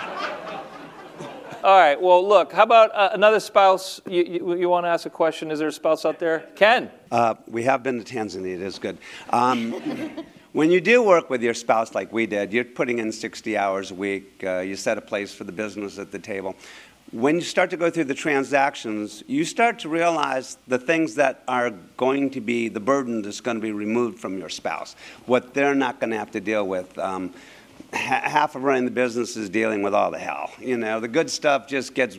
[1.62, 2.00] All right.
[2.00, 2.52] Well, look.
[2.52, 4.00] How about uh, another spouse?
[4.06, 5.50] You, you, you want to ask a question?
[5.50, 6.48] Is there a spouse out there?
[6.56, 6.90] Ken.
[7.10, 8.54] Uh, we have been to Tanzania.
[8.54, 8.96] It is good.
[9.28, 9.72] Um,
[10.52, 13.90] when you do work with your spouse like we did, you're putting in 60 hours
[13.90, 14.42] a week.
[14.42, 16.56] Uh, you set a place for the business at the table.
[17.12, 21.42] When you start to go through the transactions, you start to realize the things that
[21.46, 24.96] are going to be the burden that's going to be removed from your spouse,
[25.26, 26.96] what they're not going to have to deal with.
[26.98, 27.34] Um,
[27.92, 30.50] half of running the business is dealing with all the hell.
[30.58, 32.18] You know, the good stuff just gets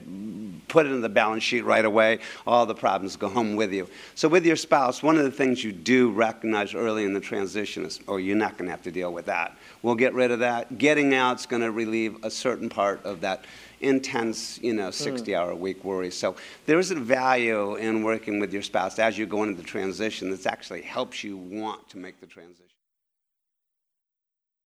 [0.68, 2.20] put into the balance sheet right away.
[2.48, 3.90] All the problems go home with you.
[4.16, 7.86] So with your spouse, one of the things you do recognize early in the transition
[7.86, 9.58] is, oh, you're not going to have to deal with that.
[9.82, 10.78] We'll get rid of that.
[10.78, 13.46] Getting out is going to relieve a certain part of that
[13.82, 14.92] intense, you know, hmm.
[14.92, 16.12] 60-hour week worry.
[16.12, 19.68] So there is a value in working with your spouse as you go into the
[19.68, 22.71] transition that actually helps you want to make the transition.